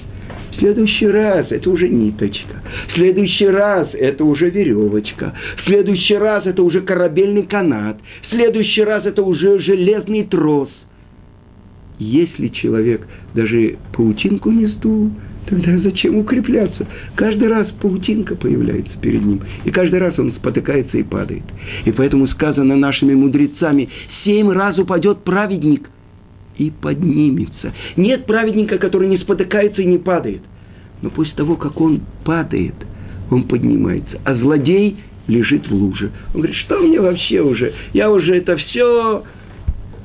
в 0.53 0.59
следующий 0.59 1.07
раз 1.07 1.47
это 1.51 1.69
уже 1.69 1.89
ниточка, 1.89 2.61
в 2.89 2.93
следующий 2.93 3.47
раз 3.47 3.89
это 3.93 4.23
уже 4.23 4.49
веревочка, 4.49 5.33
в 5.57 5.65
следующий 5.65 6.15
раз 6.15 6.45
это 6.45 6.63
уже 6.63 6.81
корабельный 6.81 7.43
канат, 7.43 7.97
в 8.27 8.29
следующий 8.29 8.83
раз 8.83 9.05
это 9.05 9.23
уже 9.23 9.59
железный 9.59 10.23
трос. 10.23 10.69
Если 11.99 12.49
человек 12.49 13.07
даже 13.33 13.77
паутинку 13.93 14.51
не 14.51 14.67
сдул, 14.67 15.11
Тогда 15.45 15.77
зачем 15.79 16.17
укрепляться? 16.19 16.87
Каждый 17.15 17.49
раз 17.49 17.67
паутинка 17.81 18.33
появляется 18.33 18.93
перед 19.01 19.21
ним. 19.23 19.41
И 19.65 19.71
каждый 19.71 19.99
раз 19.99 20.17
он 20.17 20.31
спотыкается 20.31 20.97
и 20.97 21.03
падает. 21.03 21.43
И 21.83 21.91
поэтому 21.91 22.27
сказано 22.27 22.77
нашими 22.77 23.13
мудрецами, 23.13 23.89
семь 24.23 24.49
раз 24.49 24.77
упадет 24.79 25.25
праведник 25.25 25.89
и 26.57 26.71
поднимется. 26.71 27.73
Нет 27.95 28.25
праведника, 28.25 28.77
который 28.77 29.07
не 29.07 29.17
спотыкается 29.17 29.81
и 29.81 29.85
не 29.85 29.97
падает. 29.97 30.41
Но 31.01 31.09
после 31.09 31.33
того, 31.35 31.55
как 31.55 31.79
он 31.81 32.01
падает, 32.23 32.75
он 33.29 33.43
поднимается. 33.43 34.19
А 34.23 34.35
злодей 34.35 34.97
лежит 35.27 35.67
в 35.67 35.73
луже. 35.73 36.11
Он 36.33 36.41
говорит, 36.41 36.55
что 36.57 36.79
мне 36.79 36.99
вообще 36.99 37.41
уже? 37.41 37.73
Я 37.93 38.11
уже 38.11 38.35
это 38.35 38.55
все... 38.57 39.23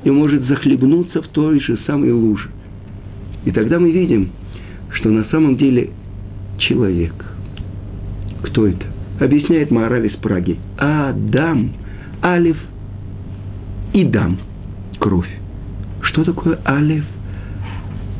И 0.01 0.09
может 0.09 0.45
захлебнуться 0.45 1.21
в 1.21 1.27
той 1.27 1.59
же 1.59 1.77
самой 1.85 2.13
луже. 2.13 2.49
И 3.43 3.51
тогда 3.51 3.79
мы 3.79 3.91
видим, 3.91 4.31
что 4.91 5.09
на 5.09 5.25
самом 5.25 5.57
деле 5.57 5.89
человек. 6.57 7.13
Кто 8.43 8.65
это? 8.65 8.85
Объясняет 9.19 9.71
Маораль 9.71 10.07
из 10.07 10.13
Праги. 10.13 10.57
Адам, 10.77 11.73
Алиф 12.23 12.57
и 13.93 14.05
Дам. 14.05 14.39
Кровь. 14.99 15.38
Что 16.09 16.23
такое 16.23 16.59
Алиф? 16.65 17.05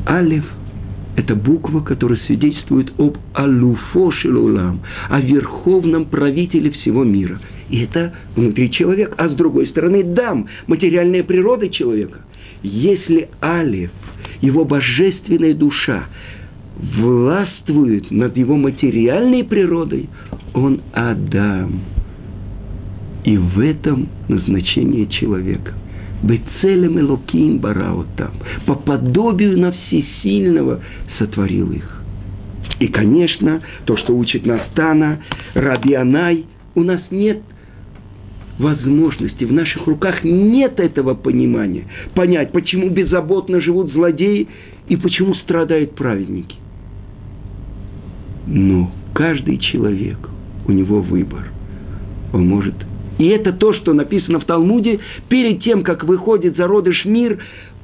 Алиф– 0.06 0.46
это 1.16 1.36
буква, 1.36 1.82
которая 1.82 2.20
свидетельствует 2.28 2.92
об 3.00 3.18
Алуфо 3.34 4.12
Шилулам, 4.12 4.82
о 5.10 5.20
верховном 5.20 6.06
правителе 6.06 6.70
всего 6.70 7.04
мира. 7.04 7.40
И 7.70 7.82
это 7.82 8.14
внутри 8.36 8.72
человека. 8.72 9.16
А 9.18 9.30
с 9.30 9.34
другой 9.34 9.68
стороны, 9.68 10.04
дам, 10.04 10.48
материальная 10.68 11.24
природа 11.24 11.68
человека. 11.70 12.20
Если 12.62 13.30
Алиф, 13.42 13.90
его 14.42 14.66
божественная 14.66 15.56
душа, 15.56 16.06
властвует 16.96 18.12
над 18.12 18.38
его 18.38 18.56
материальной 18.56 19.44
природой, 19.44 20.10
он 20.54 20.82
Адам. 20.94 21.82
И 23.24 23.36
в 23.36 23.60
этом 23.60 24.10
назначение 24.28 25.08
человека. 25.08 25.74
Бецелем 26.24 27.00
Элоким 27.00 27.60
барао 27.60 28.06
там. 28.18 28.32
По 28.66 28.76
подобию 28.76 29.58
на 29.58 29.72
всесильного 29.72 30.82
сотворил 31.18 31.72
их. 31.72 32.04
И, 32.80 32.88
конечно, 32.88 33.62
то, 33.86 33.98
что 33.98 34.16
учит 34.16 34.46
нас 34.46 34.62
Тана, 34.76 35.20
Раби 35.54 35.94
Анай, 35.94 36.46
у 36.76 36.84
нас 36.84 37.02
нет 37.12 37.42
возможности, 38.58 39.46
в 39.46 39.54
наших 39.54 39.88
руках 39.88 40.24
нет 40.24 40.80
этого 40.80 41.14
понимания. 41.14 41.86
Понять, 42.14 42.52
почему 42.52 42.90
беззаботно 42.90 43.62
живут 43.62 43.92
злодеи 43.92 44.48
и 44.88 44.98
почему 44.98 45.34
страдают 45.36 45.96
праведники. 45.96 46.56
Но 48.48 48.92
каждый 49.14 49.58
человек, 49.58 50.18
у 50.68 50.72
него 50.72 51.02
выбор. 51.02 51.48
Он 52.34 52.48
может 52.48 52.76
и 53.20 53.28
это 53.28 53.52
то, 53.52 53.74
что 53.74 53.94
написано 53.94 54.40
в 54.40 54.46
Талмуде. 54.46 55.00
Перед 55.28 55.62
тем, 55.62 55.84
как 55.84 56.06
выходит 56.06 56.56
зародыш 56.56 57.04
мир, 57.04 57.38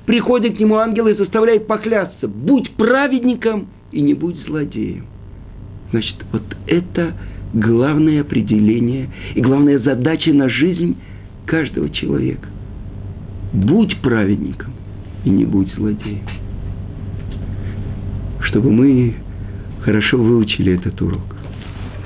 приходит 0.05 0.55
к 0.55 0.59
нему 0.59 0.77
ангел 0.77 1.07
и 1.07 1.13
заставляет 1.13 1.67
поклясться. 1.67 2.27
Будь 2.27 2.71
праведником 2.71 3.67
и 3.91 4.01
не 4.01 4.13
будь 4.13 4.37
злодеем. 4.47 5.05
Значит, 5.91 6.15
вот 6.31 6.43
это 6.67 7.13
главное 7.53 8.21
определение 8.21 9.09
и 9.35 9.41
главная 9.41 9.79
задача 9.79 10.31
на 10.31 10.47
жизнь 10.47 10.95
каждого 11.45 11.89
человека. 11.89 12.47
Будь 13.51 13.99
праведником 13.99 14.71
и 15.25 15.29
не 15.29 15.43
будь 15.43 15.71
злодеем. 15.73 16.25
Чтобы 18.39 18.71
мы 18.71 19.15
хорошо 19.81 20.17
выучили 20.17 20.75
этот 20.75 21.01
урок. 21.01 21.34